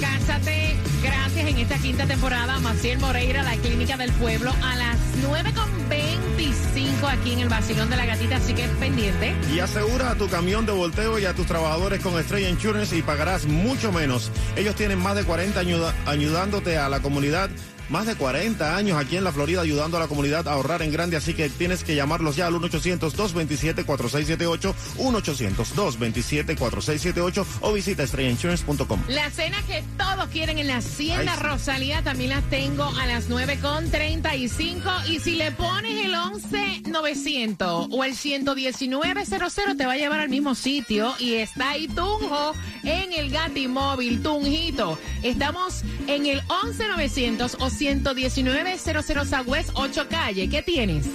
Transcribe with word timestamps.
Cásate. 0.00 0.76
Gracias 1.02 1.46
en 1.46 1.58
esta 1.58 1.78
quinta 1.78 2.06
temporada. 2.06 2.58
Maciel 2.60 2.98
Moreira, 2.98 3.42
la 3.42 3.56
clínica 3.56 3.96
del 3.96 4.12
pueblo, 4.12 4.52
a 4.62 4.76
las 4.76 4.96
9.25 5.22 7.08
aquí 7.08 7.32
en 7.32 7.40
el 7.40 7.48
vacilón 7.48 7.90
de 7.90 7.96
la 7.96 8.06
gatita. 8.06 8.36
Así 8.36 8.54
que 8.54 8.66
pendiente. 8.80 9.34
Y 9.54 9.58
asegura 9.60 10.10
a 10.10 10.14
tu 10.14 10.28
camión 10.28 10.66
de 10.66 10.72
volteo 10.72 11.18
y 11.18 11.24
a 11.24 11.34
tus 11.34 11.46
trabajadores 11.46 12.00
con 12.00 12.18
Estrella 12.18 12.48
Insurance 12.48 12.96
y 12.96 13.02
pagarás 13.02 13.46
mucho 13.46 13.92
menos. 13.92 14.30
Ellos 14.56 14.74
tienen 14.74 14.98
más 14.98 15.16
de 15.16 15.24
40 15.24 15.60
años 15.60 15.94
ayudándote 16.06 16.78
a 16.78 16.88
la 16.88 17.00
comunidad. 17.00 17.50
Más 17.90 18.06
de 18.06 18.14
40 18.16 18.76
años 18.76 18.98
aquí 18.98 19.16
en 19.16 19.22
la 19.24 19.32
Florida 19.32 19.60
ayudando 19.60 19.96
a 19.96 20.00
la 20.00 20.08
comunidad 20.08 20.48
a 20.48 20.52
ahorrar 20.52 20.82
en 20.82 20.90
grande, 20.90 21.16
así 21.16 21.34
que 21.34 21.48
tienes 21.50 21.84
que 21.84 21.94
llamarlos 21.94 22.34
ya 22.36 22.46
al 22.46 22.54
1-800-227-4678, 22.54 24.74
1-800-227-4678 24.98 27.46
o 27.60 27.72
visita 27.72 28.02
estrellainsurance.com. 28.02 29.02
La 29.08 29.30
cena 29.30 29.62
que 29.66 29.84
todos 29.98 30.28
quieren 30.28 30.58
en 30.58 30.68
la 30.68 30.78
Hacienda 30.78 31.36
Rosalía 31.36 32.02
también 32.02 32.30
las 32.30 32.48
tengo 32.50 32.84
a 32.84 33.06
las 33.06 33.28
9.35 33.28 35.08
y 35.08 35.20
si 35.20 35.36
le 35.36 35.52
pones 35.52 36.06
el 36.06 36.14
11-900 36.14 37.88
o 37.90 38.04
el 38.04 38.14
119-00 38.14 39.76
te 39.76 39.86
va 39.86 39.92
a 39.92 39.96
llevar 39.96 40.20
al 40.20 40.28
mismo 40.28 40.54
sitio 40.54 41.14
y 41.18 41.34
está 41.34 41.70
ahí 41.70 41.88
Tunjo 41.88 42.54
en 42.82 43.12
el 43.12 43.30
Gati 43.30 43.68
Móvil, 43.68 44.22
Tunjito. 44.22 44.98
Estamos 45.22 45.82
en 46.06 46.26
el 46.26 46.42
11-900 46.42 47.56
o 47.60 47.70
119-00 47.80 49.24
Southwest 49.24 49.70
8 49.74 50.06
Calle. 50.08 50.48
¿Qué 50.48 50.62
tienes? 50.62 51.06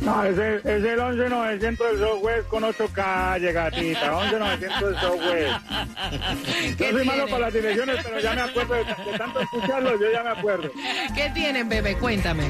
No, 0.00 0.22
es 0.22 0.36
el, 0.36 0.56
es 0.58 0.84
el 0.84 1.00
11900 1.00 1.86
del 1.92 1.98
Southwest 1.98 2.48
con 2.48 2.62
8 2.64 2.88
calle, 2.92 3.52
gatita. 3.52 4.10
11900 4.12 4.80
del 4.90 5.00
Southwest. 5.00 5.54
¿Qué 6.76 6.84
Yo 6.84 6.90
soy 6.98 7.06
malo 7.06 7.22
tiene? 7.24 7.30
con 7.30 7.40
las 7.40 7.52
direcciones, 7.54 7.96
pero 8.04 8.20
ya 8.20 8.34
me 8.34 8.40
acuerdo 8.42 8.74
de, 8.74 8.84
de 8.84 9.18
tanto 9.18 9.40
escucharlo, 9.40 9.98
yo 9.98 10.12
ya 10.12 10.22
me 10.22 10.30
acuerdo. 10.30 10.70
¿Qué 11.14 11.30
tienen, 11.34 11.68
bebé? 11.70 11.96
Cuéntame. 11.96 12.44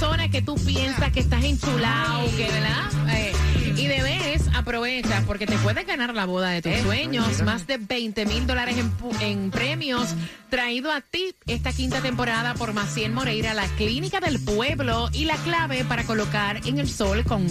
Persona 0.00 0.30
que 0.30 0.40
tú 0.40 0.54
piensas 0.54 1.12
que 1.12 1.20
estás 1.20 1.44
enchulado, 1.44 2.24
que, 2.34 2.48
¿verdad? 2.48 2.90
Eh, 3.10 3.32
y 3.76 3.86
de 3.86 4.02
vez 4.02 4.48
aprovechas 4.54 5.22
porque 5.26 5.46
te 5.46 5.58
puedes 5.58 5.86
ganar 5.86 6.14
la 6.14 6.24
boda 6.24 6.48
de 6.48 6.62
tus 6.62 6.74
sueños. 6.78 7.42
Más 7.42 7.66
de 7.66 7.76
20 7.76 8.24
mil 8.24 8.46
dólares 8.46 8.76
en, 8.78 8.90
en 9.20 9.50
premios 9.50 10.14
traído 10.48 10.90
a 10.90 11.02
ti 11.02 11.34
esta 11.46 11.74
quinta 11.74 12.00
temporada 12.00 12.54
por 12.54 12.72
Maciel 12.72 13.12
Moreira, 13.12 13.52
la 13.52 13.66
clínica 13.76 14.20
del 14.20 14.40
pueblo 14.40 15.10
y 15.12 15.26
la 15.26 15.36
clave 15.36 15.84
para 15.84 16.04
colocar 16.04 16.66
en 16.66 16.78
el 16.78 16.88
sol 16.88 17.22
con 17.24 17.46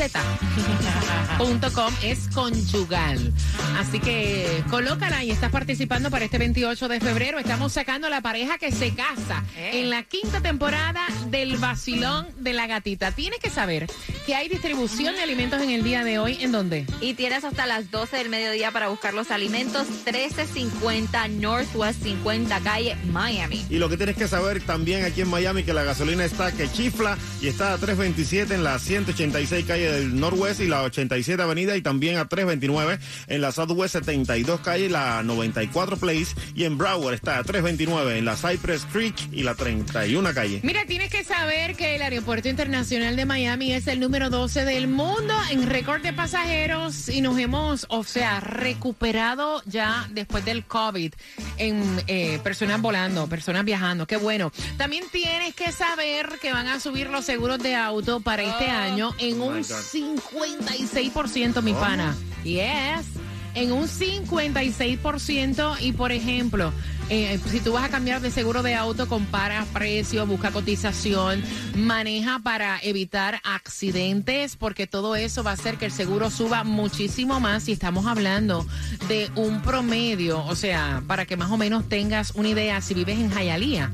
Z.com 0.00 1.94
es 2.02 2.28
conyugal. 2.32 3.34
Así 3.78 4.00
que 4.00 4.64
colócala 4.70 5.22
y 5.24 5.30
estás 5.30 5.52
participando 5.52 6.10
para 6.10 6.24
este 6.24 6.38
28 6.38 6.88
de 6.88 7.00
febrero. 7.00 7.38
Estamos 7.38 7.72
sacando 7.74 8.08
la 8.08 8.22
pareja 8.22 8.56
que 8.56 8.72
se 8.72 8.94
casa 8.94 9.44
en 9.56 9.90
la 9.90 10.02
quinta 10.04 10.40
temporada 10.40 11.06
del 11.26 11.58
vacilón 11.58 12.26
de 12.38 12.54
la 12.54 12.66
gatita. 12.66 13.12
Tienes 13.12 13.40
que 13.40 13.50
saber 13.50 13.88
que 14.24 14.34
hay 14.34 14.48
distribución 14.48 15.16
de 15.16 15.22
alimentos 15.22 15.60
en 15.60 15.68
el 15.68 15.82
día 15.82 16.02
de 16.02 16.18
hoy. 16.18 16.38
¿En 16.40 16.52
dónde? 16.52 16.86
Y 17.02 17.12
tienes 17.12 17.44
hasta 17.44 17.66
las 17.66 17.90
12 17.90 18.16
del 18.16 18.30
mediodía 18.30 18.70
para 18.70 18.88
buscar 18.88 19.12
los 19.12 19.30
alimentos. 19.30 19.86
1350 20.06 21.28
Northwest 21.28 22.02
50 22.02 22.60
Calle, 22.60 22.96
Miami. 23.12 23.66
Y 23.68 23.76
lo 23.76 23.90
que 23.90 23.98
tienes 23.98 24.16
que 24.16 24.28
saber 24.28 24.62
también 24.62 25.04
aquí 25.04 25.20
en 25.20 25.28
Miami 25.28 25.62
que 25.62 25.74
la 25.74 25.84
gasolina 25.84 26.24
está 26.24 26.52
que 26.52 26.72
chifla 26.72 27.18
y 27.42 27.48
está 27.48 27.74
a 27.74 27.78
327 27.78 28.54
en 28.54 28.64
la 28.64 28.78
186 28.78 29.66
calle 29.66 29.89
del 29.90 30.18
Norwest 30.18 30.60
y 30.60 30.66
la 30.66 30.82
87 30.82 31.42
Avenida 31.42 31.76
y 31.76 31.82
también 31.82 32.18
a 32.18 32.28
329 32.28 32.98
en 33.26 33.40
la 33.40 33.52
Southwest 33.52 33.94
72 33.94 34.60
calle 34.60 34.86
y 34.86 34.88
la 34.88 35.22
94 35.22 35.96
Place 35.96 36.28
y 36.54 36.64
en 36.64 36.78
Broward 36.78 37.14
está 37.14 37.38
a 37.38 37.44
329 37.44 38.18
en 38.18 38.24
la 38.24 38.36
Cypress 38.36 38.86
Creek 38.92 39.14
y 39.32 39.42
la 39.42 39.54
31 39.54 40.34
calle. 40.34 40.60
Mira, 40.62 40.84
tienes 40.86 41.10
que 41.10 41.24
saber 41.24 41.76
que 41.76 41.96
el 41.96 42.02
Aeropuerto 42.02 42.48
Internacional 42.48 43.16
de 43.16 43.24
Miami 43.24 43.72
es 43.72 43.86
el 43.86 44.00
número 44.00 44.30
12 44.30 44.64
del 44.64 44.88
mundo 44.88 45.34
en 45.50 45.68
récord 45.68 46.02
de 46.02 46.12
pasajeros 46.12 47.08
y 47.08 47.20
nos 47.20 47.38
hemos, 47.38 47.86
o 47.88 48.04
sea, 48.04 48.40
recuperado 48.40 49.62
ya 49.66 50.08
después 50.12 50.44
del 50.44 50.64
COVID 50.64 51.12
en 51.58 52.02
eh, 52.06 52.38
personas 52.42 52.80
volando, 52.80 53.26
personas 53.26 53.64
viajando. 53.64 54.06
Qué 54.06 54.16
bueno. 54.16 54.52
También 54.76 55.04
tienes 55.10 55.54
que 55.54 55.72
saber 55.72 56.38
que 56.40 56.52
van 56.52 56.68
a 56.68 56.80
subir 56.80 57.08
los 57.10 57.24
seguros 57.24 57.58
de 57.58 57.74
auto 57.74 58.20
para 58.20 58.42
este 58.42 58.70
año 58.70 59.14
en 59.18 59.40
un 59.40 59.62
56%, 59.80 61.62
mi 61.62 61.72
pana. 61.74 62.16
Yes 62.44 63.20
en 63.54 63.72
un 63.72 63.88
56% 63.88 65.80
y 65.80 65.92
por 65.92 66.12
ejemplo, 66.12 66.72
eh, 67.10 67.40
si 67.50 67.58
tú 67.58 67.72
vas 67.72 67.84
a 67.84 67.88
cambiar 67.88 68.20
de 68.20 68.30
seguro 68.30 68.62
de 68.62 68.76
auto, 68.76 69.08
compara 69.08 69.66
precio, 69.72 70.26
busca 70.26 70.52
cotización, 70.52 71.42
maneja 71.74 72.38
para 72.38 72.78
evitar 72.82 73.40
accidentes, 73.42 74.54
porque 74.54 74.86
todo 74.86 75.16
eso 75.16 75.42
va 75.42 75.50
a 75.50 75.54
hacer 75.54 75.76
que 75.76 75.86
el 75.86 75.92
seguro 75.92 76.30
suba 76.30 76.62
muchísimo 76.62 77.40
más. 77.40 77.64
Si 77.64 77.72
estamos 77.72 78.06
hablando 78.06 78.64
de 79.08 79.28
un 79.34 79.60
promedio, 79.60 80.44
o 80.44 80.54
sea, 80.54 81.02
para 81.08 81.26
que 81.26 81.36
más 81.36 81.50
o 81.50 81.56
menos 81.56 81.88
tengas 81.88 82.30
una 82.36 82.50
idea, 82.50 82.80
si 82.80 82.94
vives 82.94 83.18
en 83.18 83.30
Jayalía, 83.30 83.90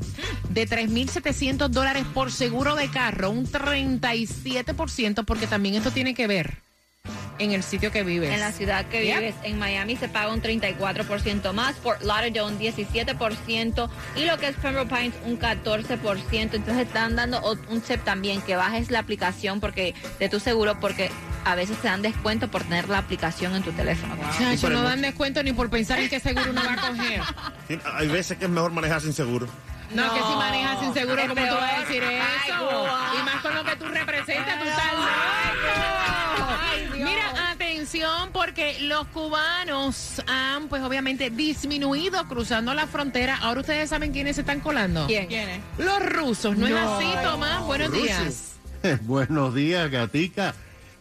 de 0.50 0.69
3.700 0.69 1.69
dólares 1.69 2.04
por 2.12 2.30
seguro 2.30 2.74
de 2.74 2.90
carro, 2.90 3.30
un 3.30 3.46
37%, 3.46 5.24
porque 5.24 5.46
también 5.46 5.74
esto 5.74 5.90
tiene 5.90 6.14
que 6.14 6.26
ver 6.26 6.65
en 7.38 7.53
el 7.53 7.62
sitio 7.62 7.93
que 7.93 8.03
vives. 8.03 8.32
En 8.32 8.41
la 8.41 8.53
ciudad 8.53 8.87
que 8.87 9.00
vives. 9.00 9.35
En 9.43 9.58
Miami 9.58 9.97
se 9.97 10.08
paga 10.08 10.32
un 10.32 10.43
34% 10.43 11.53
más, 11.53 11.76
Fort 11.76 12.03
Lauderdale 12.03 12.43
un 12.43 12.58
17% 12.58 13.88
y 14.17 14.25
lo 14.25 14.38
que 14.38 14.49
es 14.49 14.56
Pembroke 14.56 14.88
Pines 14.88 15.14
un 15.25 15.38
14%. 15.38 16.19
Entonces 16.32 16.87
están 16.87 17.17
dando 17.17 17.41
un 17.69 17.81
tip 17.81 18.03
también 18.05 18.41
que 18.43 18.56
bajes 18.56 18.91
la 18.91 19.00
aplicación 19.00 19.61
porque 19.61 19.94
de 20.19 20.29
tu 20.29 20.41
seguro 20.41 20.79
porque 20.81 21.11
a 21.44 21.55
veces 21.55 21.79
te 21.79 21.88
dan 21.88 22.03
descuento 22.03 22.49
por 22.49 22.64
tener 22.64 22.88
la 22.88 22.99
aplicación 22.99 23.55
en 23.55 23.62
tu 23.62 23.73
teléfono. 23.73 24.17
No 24.17 24.82
dan 24.82 25.00
descuento 25.00 25.43
ni 25.43 25.53
por 25.53 25.70
pensar 25.70 26.00
en 26.00 26.08
qué 26.08 26.19
seguro 26.19 26.50
uno 26.50 26.62
va 26.64 26.73
a 26.73 26.88
coger. 26.88 27.20
Hay 27.94 28.08
veces 28.08 28.37
que 28.37 28.47
es 28.47 28.50
mejor 28.50 28.73
manejar 28.73 29.00
sin 29.00 29.12
seguro. 29.12 29.47
No, 29.94 30.12
que 30.12 30.20
si 30.20 30.35
manejas 30.35 30.81
sin 30.81 30.94
seguro, 30.94 31.23
¿cómo 31.29 31.47
tú 31.47 31.55
vas 31.55 31.75
a 31.75 31.81
decir 31.81 32.03
eso? 32.03 32.87
y 33.19 33.23
más 33.23 33.37
con 33.43 33.55
lo 33.55 33.64
que 33.64 33.76
tú 33.76 33.85
representas, 33.87 34.58
tú 34.58 34.64
estás 34.64 34.93
atención, 37.86 38.30
porque 38.32 38.80
los 38.80 39.06
cubanos 39.08 40.20
han, 40.26 40.68
pues 40.68 40.82
obviamente, 40.82 41.30
disminuido 41.30 42.26
cruzando 42.26 42.74
la 42.74 42.86
frontera. 42.86 43.36
Ahora 43.36 43.60
ustedes 43.60 43.90
saben 43.90 44.12
quiénes 44.12 44.36
se 44.36 44.42
están 44.42 44.60
colando. 44.60 45.06
¿Quién? 45.06 45.28
¿Quiénes? 45.28 45.60
Los 45.78 46.04
rusos, 46.04 46.56
¿no, 46.56 46.66
es 46.66 46.74
así, 46.74 47.06
Tomás? 47.22 47.62
Buenos 47.64 47.92
días. 47.92 48.56
Buenos 49.02 49.54
días, 49.54 49.88
Gatica. 49.90 50.54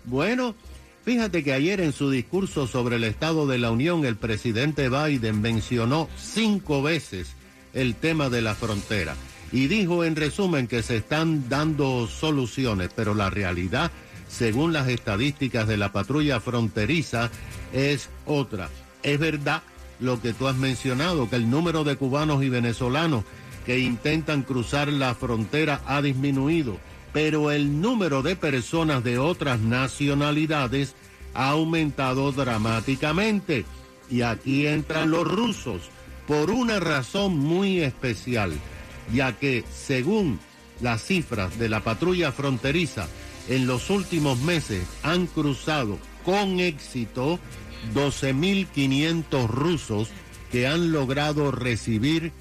Bueno, 0.03 0.55
fíjate 1.03 1.43
que 1.43 1.53
ayer 1.53 1.81
en 1.81 1.91
su 1.91 2.11
discurso 2.11 2.67
sobre 2.67 2.97
el 2.97 3.03
Estado 3.03 3.47
de 3.47 3.57
la 3.57 3.71
Unión, 3.71 4.05
el 4.05 4.15
presidente 4.15 4.89
Biden 4.89 5.41
mencionó 5.41 6.07
cinco 6.17 6.83
veces 6.83 7.35
el 7.73 7.95
tema 7.95 8.29
de 8.29 8.41
la 8.43 8.53
frontera. 8.53 9.15
Y 9.51 9.67
dijo 9.67 10.03
en 10.03 10.15
resumen 10.15 10.67
que 10.67 10.83
se 10.83 10.97
están 10.97 11.49
dando 11.49 12.07
soluciones, 12.07 12.89
pero 12.95 13.15
la 13.15 13.29
realidad, 13.31 13.91
según 14.27 14.73
las 14.73 14.87
estadísticas 14.87 15.67
de 15.67 15.77
la 15.77 15.91
patrulla 15.91 16.39
fronteriza, 16.39 17.29
es 17.73 18.09
otra. 18.25 18.69
Es 19.03 19.19
verdad 19.19 19.61
lo 19.99 20.21
que 20.21 20.33
tú 20.33 20.47
has 20.47 20.55
mencionado, 20.55 21.29
que 21.29 21.35
el 21.35 21.49
número 21.49 21.83
de 21.83 21.95
cubanos 21.95 22.43
y 22.43 22.49
venezolanos 22.49 23.23
que 23.65 23.79
intentan 23.79 24.43
cruzar 24.43 24.89
la 24.89 25.15
frontera 25.15 25.81
ha 25.85 26.01
disminuido, 26.01 26.77
pero 27.13 27.51
el 27.51 27.81
número 27.81 28.21
de 28.21 28.35
personas 28.35 29.03
de 29.03 29.17
otras 29.17 29.59
nacionalidades 29.59 30.95
ha 31.33 31.49
aumentado 31.49 32.31
dramáticamente. 32.31 33.65
Y 34.09 34.21
aquí 34.21 34.67
entran 34.67 35.09
los 35.09 35.27
rusos 35.27 35.89
por 36.27 36.51
una 36.51 36.79
razón 36.79 37.37
muy 37.37 37.81
especial, 37.81 38.53
ya 39.13 39.33
que 39.33 39.63
según 39.73 40.39
las 40.81 41.03
cifras 41.03 41.57
de 41.57 41.69
la 41.69 41.81
patrulla 41.81 42.31
fronteriza, 42.31 43.07
en 43.47 43.67
los 43.67 43.89
últimos 43.89 44.39
meses 44.39 44.83
han 45.03 45.27
cruzado 45.27 45.97
con 46.23 46.59
éxito 46.59 47.39
12.500 47.93 49.47
rusos 49.47 50.09
que 50.51 50.67
han 50.67 50.91
logrado 50.91 51.51
recibir 51.51 52.31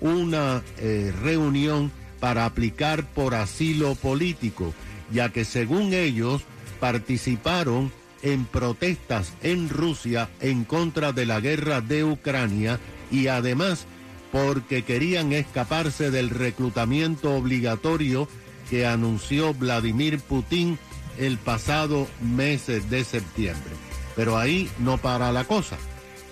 una 0.00 0.62
eh, 0.78 1.12
reunión 1.22 1.90
para 2.20 2.44
aplicar 2.44 3.06
por 3.06 3.34
asilo 3.34 3.94
político, 3.94 4.74
ya 5.12 5.30
que 5.30 5.44
según 5.44 5.94
ellos 5.94 6.42
participaron 6.80 7.92
en 8.22 8.44
protestas 8.44 9.32
en 9.42 9.68
Rusia 9.68 10.28
en 10.40 10.64
contra 10.64 11.12
de 11.12 11.26
la 11.26 11.40
guerra 11.40 11.80
de 11.80 12.04
Ucrania 12.04 12.78
y 13.10 13.28
además 13.28 13.86
porque 14.32 14.82
querían 14.84 15.32
escaparse 15.32 16.10
del 16.10 16.30
reclutamiento 16.30 17.34
obligatorio 17.34 18.28
que 18.70 18.86
anunció 18.86 19.52
Vladimir 19.52 20.20
Putin 20.20 20.78
el 21.18 21.36
pasado 21.36 22.06
mes 22.22 22.66
de 22.66 23.04
septiembre. 23.04 23.72
Pero 24.16 24.38
ahí 24.38 24.70
no 24.78 24.96
para 24.96 25.32
la 25.32 25.44
cosa. 25.44 25.76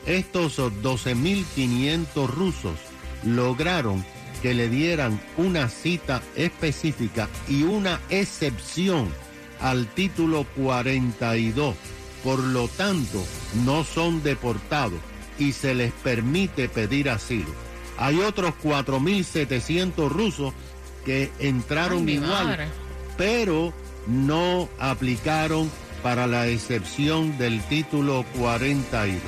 Estos 0.06 0.58
12.500 0.58 2.28
rusos 2.28 2.78
lograron 3.24 4.04
que 4.40 4.54
le 4.54 4.68
dieran 4.68 5.20
una 5.36 5.68
cita 5.68 6.22
específica 6.36 7.28
y 7.48 7.64
una 7.64 8.00
excepción 8.08 9.08
al 9.60 9.86
título 9.88 10.46
42. 10.56 11.74
Por 12.22 12.38
lo 12.38 12.68
tanto, 12.68 13.24
no 13.64 13.84
son 13.84 14.22
deportados 14.22 15.00
y 15.38 15.52
se 15.52 15.74
les 15.74 15.92
permite 15.92 16.68
pedir 16.68 17.10
asilo. 17.10 17.50
Hay 17.96 18.20
otros 18.20 18.54
4.700 18.62 20.08
rusos 20.08 20.54
que 21.08 21.32
entraron 21.38 22.06
igual, 22.06 22.68
pero 23.16 23.72
no 24.06 24.68
aplicaron 24.78 25.70
para 26.02 26.26
la 26.26 26.48
excepción 26.48 27.38
del 27.38 27.62
título 27.62 28.26
42. 28.38 29.18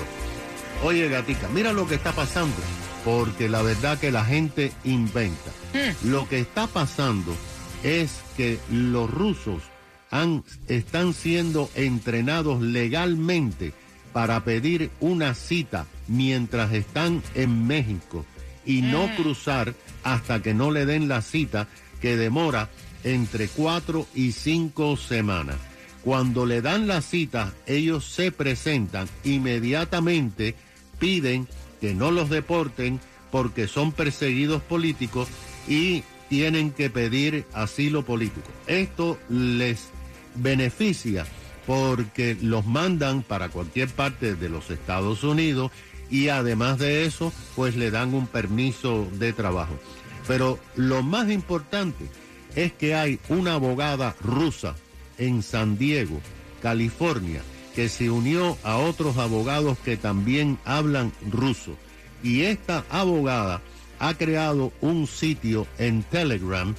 Oye, 0.85 1.09
gatica, 1.09 1.49
mira 1.49 1.73
lo 1.73 1.88
que 1.88 1.94
está 1.94 2.12
pasando, 2.12 2.59
porque 3.02 3.49
la 3.49 3.62
verdad 3.62 3.99
que 3.99 4.12
la 4.12 4.26
gente 4.26 4.73
inventa. 4.85 5.50
Hmm. 5.73 6.11
Lo 6.11 6.28
que 6.28 6.40
está 6.40 6.66
pasando 6.66 7.35
es 7.83 8.21
que 8.37 8.59
los 8.71 9.11
rusos 9.11 9.62
han, 10.11 10.45
están 10.69 11.14
siendo 11.14 11.71
entrenados 11.76 12.61
legalmente 12.61 13.73
para 14.12 14.45
pedir 14.45 14.90
una 15.00 15.33
cita 15.33 15.87
mientras 16.09 16.75
están 16.75 17.23
en 17.35 17.66
México 17.66 18.26
y 18.67 18.83
no 18.83 19.07
Mm. 19.07 19.17
cruzar 19.17 19.75
hasta 20.02 20.43
que 20.43 20.55
no 20.55 20.71
le 20.71 20.87
den 20.87 21.09
la 21.09 21.23
cita 21.23 21.69
que 22.00 22.17
demora 22.17 22.69
entre 23.05 23.49
cuatro 23.49 24.07
y 24.14 24.33
cinco 24.33 24.97
semanas. 24.97 25.57
Cuando 26.02 26.47
le 26.47 26.62
dan 26.62 26.87
la 26.87 27.02
cita, 27.02 27.52
ellos 27.67 28.07
se 28.07 28.33
presentan 28.33 29.09
inmediatamente, 29.25 30.55
piden 30.99 31.47
que 31.81 31.95
no 31.95 32.11
los 32.11 32.31
deporten 32.31 33.00
porque 33.31 33.69
son 33.69 33.93
perseguidos 33.93 34.62
políticos 34.62 35.29
y 35.69 36.02
tienen 36.29 36.71
que 36.71 36.90
pedir 36.90 37.45
asilo 37.52 38.05
político. 38.05 38.49
Esto 38.67 39.19
les 39.29 39.88
beneficia 40.37 41.26
porque 41.67 42.37
los 42.40 42.67
mandan 42.67 43.23
para 43.23 43.49
cualquier 43.49 43.88
parte 43.88 44.35
de 44.35 44.49
los 44.49 44.71
Estados 44.71 45.23
Unidos 45.23 45.71
y 46.11 46.29
además 46.29 46.79
de 46.79 47.05
eso, 47.05 47.33
pues 47.57 47.76
le 47.76 47.90
dan 47.90 48.14
un 48.14 48.26
permiso 48.26 49.09
de 49.12 49.33
trabajo. 49.33 49.79
Pero 50.26 50.59
lo 50.76 51.02
más 51.02 51.31
importante 51.31 52.07
es 52.55 52.73
que 52.73 52.95
hay 52.95 53.19
una 53.29 53.55
abogada 53.55 54.17
rusa 54.21 54.75
en 55.19 55.43
San 55.43 55.79
Diego, 55.79 56.21
California, 56.62 57.43
que 57.75 57.88
se 57.88 58.11
unió 58.11 58.59
a 58.64 58.76
otros 58.76 59.17
abogados 59.19 59.79
que 59.85 59.97
también 59.97 60.59
hablan 60.64 61.12
ruso. 61.31 61.76
Y 62.23 62.43
esta 62.43 62.85
abogada 62.90 63.62
ha 63.99 64.14
creado 64.14 64.73
un 64.81 65.07
sitio 65.07 65.67
en 65.79 66.02
Telegram 66.02 66.75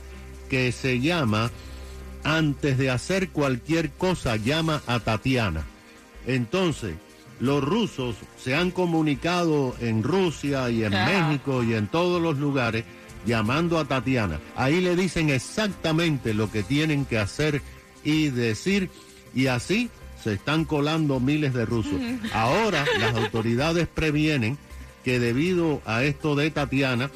que 0.50 0.72
se 0.72 1.00
llama 1.00 1.52
Antes 2.24 2.78
de 2.78 2.90
hacer 2.90 3.30
cualquier 3.30 3.92
cosa, 3.92 4.36
llama 4.36 4.82
a 4.86 5.00
Tatiana. 5.00 5.66
Entonces, 6.28 6.96
los 7.42 7.64
rusos 7.64 8.16
se 8.42 8.56
han 8.56 8.72
comunicado 8.72 9.76
en 9.82 10.04
Rusia 10.04 10.70
y 10.70 10.84
en 10.84 10.92
México 10.92 11.64
y 11.64 11.74
en 11.74 11.88
todos 11.88 12.22
los 12.22 12.38
lugares 12.38 12.86
llamando 13.26 13.80
a 13.80 13.86
Tatiana. 13.86 14.40
Ahí 14.56 14.80
le 14.80 14.96
dicen 14.96 15.30
exactamente 15.30 16.34
lo 16.34 16.52
que 16.52 16.64
tienen 16.64 17.04
que 17.04 17.18
hacer 17.18 17.62
y 18.04 18.30
decir 18.30 18.90
Y 19.34 19.48
así 19.48 19.90
se 20.24 20.34
están 20.34 20.66
colando 20.66 21.20
miles 21.20 21.54
de 21.54 21.66
rusos. 21.66 22.00
Ahora 22.34 22.86
las 23.00 23.16
autoridades 23.16 23.88
previenen 23.88 24.58
que 25.04 25.20
debido 25.20 25.82
a 25.86 26.04
esto 26.04 26.36
de 26.36 26.52
Tatiana, 26.52 27.10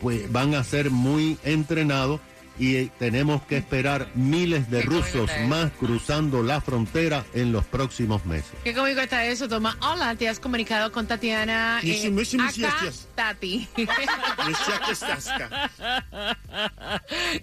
pues 0.00 0.30
van 0.30 0.54
a 0.54 0.62
ser 0.62 0.90
muy 0.90 1.38
entrenados 1.44 2.20
y 2.58 2.76
eh, 2.76 2.90
tenemos 2.98 3.42
que 3.42 3.56
esperar 3.56 4.08
miles 4.14 4.70
de 4.70 4.80
Qué 4.80 4.86
rusos 4.86 5.30
más 5.48 5.70
cruzando 5.72 6.42
la 6.42 6.60
frontera 6.60 7.24
en 7.34 7.52
los 7.52 7.64
próximos 7.64 8.24
meses. 8.26 8.52
Qué 8.64 8.74
cómico 8.74 9.00
está 9.00 9.24
eso, 9.24 9.48
Toma. 9.48 9.76
Hola, 9.80 10.14
te 10.14 10.28
has 10.28 10.38
comunicado 10.38 10.92
con 10.92 11.06
Tatiana. 11.06 11.80
Sí, 11.82 12.12
acá. 12.38 12.92
Tati. 13.14 13.68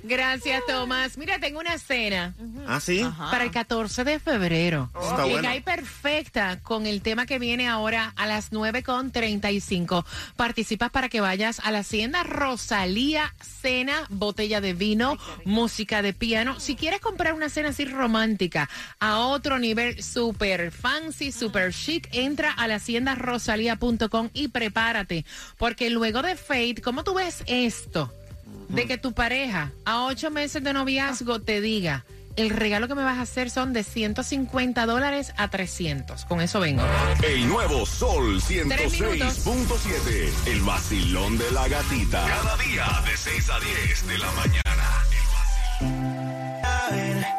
Gracias, 0.03 0.61
Tomás. 0.67 1.17
Mira, 1.17 1.39
tengo 1.39 1.59
una 1.59 1.77
cena 1.77 2.35
¿Ah, 2.67 2.79
sí? 2.79 3.05
para 3.31 3.43
el 3.43 3.51
14 3.51 4.03
de 4.03 4.19
febrero. 4.19 4.89
Está 5.01 5.27
y 5.27 5.31
bueno. 5.31 5.47
cae 5.47 5.61
perfecta 5.61 6.59
con 6.61 6.85
el 6.85 7.01
tema 7.01 7.25
que 7.25 7.39
viene 7.39 7.67
ahora 7.67 8.13
a 8.15 8.27
las 8.27 8.51
9.35. 8.51 10.05
Participas 10.35 10.91
para 10.91 11.09
que 11.09 11.21
vayas 11.21 11.59
a 11.63 11.71
la 11.71 11.79
Hacienda 11.79 12.23
Rosalía, 12.23 13.33
cena, 13.61 14.05
botella 14.09 14.61
de 14.61 14.73
vino, 14.73 14.98
música 15.45 16.01
de 16.01 16.13
piano. 16.13 16.59
Si 16.59 16.75
quieres 16.75 16.99
comprar 16.99 17.33
una 17.33 17.49
cena 17.49 17.69
así 17.69 17.85
romántica 17.85 18.69
a 18.99 19.19
otro 19.19 19.59
nivel 19.59 20.01
super 20.03 20.71
fancy, 20.71 21.31
super 21.31 21.73
chic, 21.73 22.09
entra 22.11 22.51
a 22.51 22.67
la 22.67 22.75
haciendarosalía.com 22.75 24.29
y 24.33 24.49
prepárate. 24.49 25.25
Porque 25.57 25.89
luego 25.89 26.21
de 26.21 26.35
Fate, 26.35 26.81
¿cómo 26.83 27.03
tú 27.03 27.15
ves 27.15 27.43
esto? 27.47 28.13
De 28.69 28.85
que 28.85 28.97
tu 28.97 29.13
pareja 29.13 29.71
a 29.85 30.05
ocho 30.05 30.29
meses 30.29 30.63
de 30.63 30.73
noviazgo 30.73 31.39
te 31.41 31.61
diga, 31.61 32.05
el 32.35 32.49
regalo 32.49 32.87
que 32.87 32.95
me 32.95 33.03
vas 33.03 33.17
a 33.17 33.21
hacer 33.21 33.49
son 33.49 33.73
de 33.73 33.83
150 33.83 34.85
dólares 34.85 35.33
a 35.37 35.49
300. 35.49 36.25
Con 36.25 36.41
eso 36.41 36.59
vengo. 36.59 36.83
El 37.23 37.47
nuevo 37.47 37.85
Sol 37.85 38.41
Tres 38.47 38.93
minutos. 38.93 39.45
106.7. 39.45 40.47
El 40.47 40.61
vacilón 40.61 41.37
de 41.37 41.51
la 41.51 41.67
gatita. 41.67 42.25
Cada 42.25 42.57
día 42.57 42.85
de 43.05 43.17
6 43.17 43.49
a 43.49 43.59
10 43.59 44.07
de 44.07 44.17
la 44.17 44.31
mañana. 44.31 44.85
El 45.81 47.21
vacilón. 47.21 47.38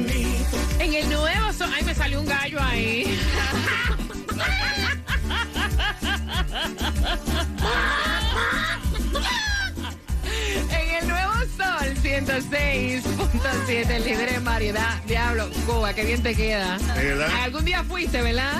106.7, 12.39 13.89
el 13.89 14.03
líder 14.05 14.33
en 14.35 14.45
variedad. 14.45 15.03
Diablo, 15.05 15.49
Cuba, 15.65 15.93
qué 15.93 16.05
bien 16.05 16.23
te 16.23 16.33
queda. 16.33 16.77
verdad? 16.95 17.27
Algún 17.43 17.65
día 17.65 17.83
fuiste, 17.83 18.21
¿verdad? 18.21 18.53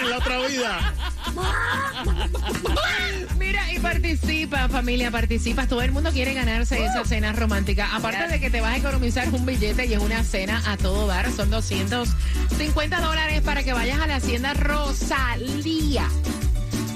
en 0.00 0.10
la 0.10 0.18
otra 0.18 0.38
vida. 0.38 0.94
Mira, 3.38 3.72
y 3.72 3.80
participa, 3.80 4.68
familia, 4.68 5.10
participas. 5.10 5.66
Todo 5.66 5.82
el 5.82 5.90
mundo 5.90 6.12
quiere 6.12 6.32
ganarse 6.32 6.84
esa 6.84 7.04
cena 7.04 7.32
romántica. 7.32 7.88
Aparte 7.92 8.28
de 8.28 8.38
que 8.38 8.50
te 8.50 8.60
vas 8.60 8.74
a 8.74 8.76
economizar 8.76 9.28
un 9.30 9.44
billete 9.44 9.86
y 9.86 9.94
es 9.94 10.00
una 10.00 10.22
cena 10.22 10.62
a 10.64 10.76
todo 10.76 11.08
dar, 11.08 11.32
son 11.32 11.50
250 11.50 13.00
dólares 13.00 13.40
para 13.40 13.64
que 13.64 13.72
vayas 13.72 14.00
a 14.00 14.06
la 14.06 14.16
hacienda 14.16 14.54
Rosalía. 14.54 16.08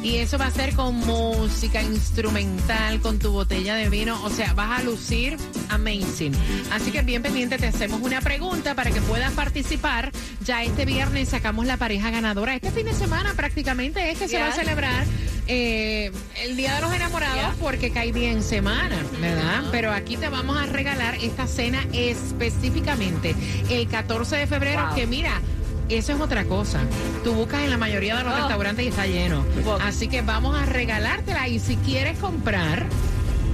Y 0.07 0.19
eso 0.19 0.39
va 0.39 0.47
a 0.47 0.51
ser 0.53 0.73
con 0.77 0.95
música 0.95 1.83
instrumental, 1.83 3.01
con 3.01 3.19
tu 3.19 3.33
botella 3.33 3.75
de 3.75 3.89
vino. 3.89 4.23
O 4.23 4.31
sea, 4.31 4.53
vas 4.53 4.79
a 4.79 4.85
lucir 4.85 5.37
amazing. 5.69 6.33
Así 6.71 6.93
que 6.93 7.03
bien 7.03 7.23
pendiente, 7.23 7.59
te 7.59 7.67
hacemos 7.67 8.01
una 8.01 8.21
pregunta 8.21 8.77
para 8.77 8.93
que 8.93 9.01
puedas 9.01 9.33
participar. 9.33 10.13
Ya 10.45 10.63
este 10.63 10.85
viernes 10.85 11.31
sacamos 11.31 11.67
la 11.67 11.77
pareja 11.77 12.13
ganadora. 12.13 12.55
Este 12.55 12.71
fin 12.71 12.87
de 12.87 12.93
semana 12.95 13.35
prácticamente 13.35 14.09
es 14.13 14.17
que 14.17 14.29
se 14.29 14.39
va 14.39 14.47
a 14.47 14.53
celebrar 14.53 15.05
eh, 15.49 16.13
el 16.45 16.57
Día 16.57 16.77
de 16.77 16.83
los 16.83 16.95
Enamorados 16.95 17.27
Yeah. 17.37 17.55
porque 17.61 17.91
cae 17.91 18.13
día 18.13 18.31
en 18.31 18.43
semana, 18.45 18.97
¿verdad? 19.21 19.65
Pero 19.73 19.93
aquí 19.93 20.17
te 20.17 20.29
vamos 20.29 20.57
a 20.57 20.67
regalar 20.67 21.17
esta 21.17 21.47
cena 21.49 21.85
específicamente 21.93 23.35
el 23.69 23.89
14 23.89 24.37
de 24.37 24.47
febrero, 24.47 24.87
Wow. 24.87 24.95
que 24.95 25.07
mira, 25.07 25.41
eso 25.89 26.13
es 26.13 26.21
otra 26.21 26.45
cosa. 26.45 26.81
Tú 27.25 27.33
buscas 27.33 27.63
en 27.63 27.71
la 27.71 27.79
mayoría 27.79 28.17
de 28.17 28.25
los 28.25 28.33
Oh. 28.33 28.37
restaurantes 28.37 28.85
y 28.85 28.89
está 28.89 29.07
lleno. 29.07 29.45
Así 29.83 30.09
que 30.09 30.23
vamos 30.23 30.57
a 30.57 30.67
regalártela. 30.67 31.49
Y 31.49 31.59
si 31.59 31.77
quieres 31.77 32.19
comprar 32.19 32.87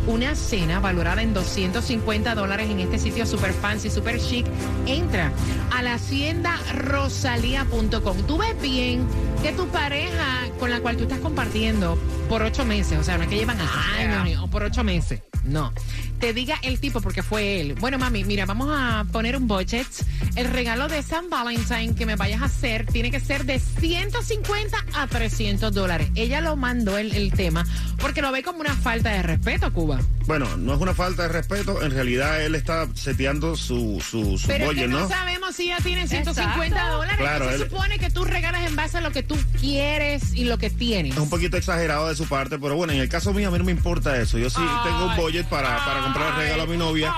una 0.06 0.34
cena 0.34 0.80
valorada 0.80 1.22
en 1.22 1.32
250 1.32 2.34
dólares 2.34 2.68
en 2.70 2.80
este 2.80 2.98
sitio 2.98 3.24
super 3.24 3.52
fancy, 3.52 3.88
super 3.88 4.18
chic, 4.20 4.46
entra 4.86 5.30
a 5.70 5.82
la 5.82 5.94
hacienda 5.94 6.58
rosalía.com. 6.74 8.16
Tú 8.26 8.38
ves 8.38 8.60
bien 8.60 9.06
que 9.42 9.52
tu 9.52 9.66
pareja 9.68 10.48
con 10.60 10.70
la 10.70 10.80
cual 10.80 10.96
tú 10.96 11.02
estás 11.04 11.18
compartiendo 11.18 11.98
por 12.28 12.42
ocho 12.42 12.64
meses, 12.64 12.98
o 12.98 13.02
sea, 13.04 13.16
no 13.18 13.24
es 13.24 13.28
que 13.28 13.36
llevan 13.36 13.58
años 13.60 14.24
ni- 14.24 14.36
o 14.36 14.46
por 14.48 14.62
ocho 14.62 14.84
meses, 14.84 15.20
no. 15.44 15.72
Te 16.20 16.32
diga 16.32 16.56
el 16.62 16.78
tipo 16.78 17.00
porque 17.00 17.20
fue 17.24 17.60
él. 17.60 17.74
Bueno, 17.74 17.98
mami, 17.98 18.22
mira, 18.22 18.46
vamos 18.46 18.68
a 18.70 19.04
poner 19.10 19.36
un 19.36 19.48
budget. 19.48 19.88
El 20.36 20.48
regalo 20.52 20.86
de 20.86 21.02
San 21.02 21.28
Valentine 21.28 21.96
que 21.96 22.06
me 22.06 22.14
vayas 22.14 22.42
a 22.42 22.44
hacer 22.44 22.86
tiene 22.86 23.10
que 23.10 23.18
ser 23.18 23.44
de 23.44 23.58
150 23.58 24.76
a 24.94 25.06
300 25.08 25.74
dólares. 25.74 26.10
Ella 26.14 26.40
lo 26.40 26.54
mandó 26.54 26.96
el, 26.96 27.12
el 27.16 27.32
tema 27.32 27.66
porque 28.00 28.22
lo 28.22 28.30
ve 28.30 28.44
como 28.44 28.60
una 28.60 28.74
falta 28.74 29.10
de 29.10 29.22
respeto, 29.22 29.72
Cuba. 29.72 29.98
Bueno, 30.26 30.56
no 30.56 30.74
es 30.74 30.80
una 30.80 30.94
falta 30.94 31.22
de 31.24 31.28
respeto. 31.30 31.82
En 31.82 31.90
realidad 31.90 32.40
él 32.40 32.54
está 32.54 32.86
seteando 32.94 33.56
su, 33.56 34.00
su, 34.00 34.38
su 34.38 34.46
Pero 34.46 34.64
es 34.66 34.70
budget, 34.70 34.82
que 34.84 34.88
no, 34.92 35.00
¿no? 35.00 35.08
sabemos 35.08 35.56
si 35.56 35.64
ella 35.64 35.78
tiene 35.82 36.06
150 36.06 36.66
Exacto. 36.68 36.96
dólares. 36.96 37.18
Claro, 37.18 37.48
se 37.48 37.54
él- 37.56 37.68
supone 37.68 37.98
que 37.98 38.10
tú 38.10 38.24
regalas 38.24 38.64
en 38.64 38.76
base 38.76 38.98
a 38.98 39.00
lo 39.00 39.10
que 39.10 39.24
tú 39.24 39.31
quieres 39.60 40.34
y 40.34 40.44
lo 40.44 40.58
que 40.58 40.70
tienes. 40.70 41.12
Es 41.14 41.18
un 41.20 41.30
poquito 41.30 41.56
exagerado 41.56 42.08
de 42.08 42.14
su 42.16 42.26
parte, 42.26 42.58
pero 42.58 42.76
bueno, 42.76 42.92
en 42.92 43.00
el 43.00 43.08
caso 43.08 43.32
mío 43.32 43.48
a 43.48 43.50
mí 43.50 43.58
no 43.58 43.64
me 43.64 43.72
importa 43.72 44.16
eso. 44.20 44.38
Yo 44.38 44.50
sí 44.50 44.60
tengo 44.84 45.06
un 45.06 45.16
budget 45.16 45.46
para, 45.48 45.84
para 45.84 46.00
comprar 46.02 46.34
el 46.34 46.36
regalo 46.44 46.62
a 46.62 46.66
mi 46.66 46.76
novia. 46.76 47.14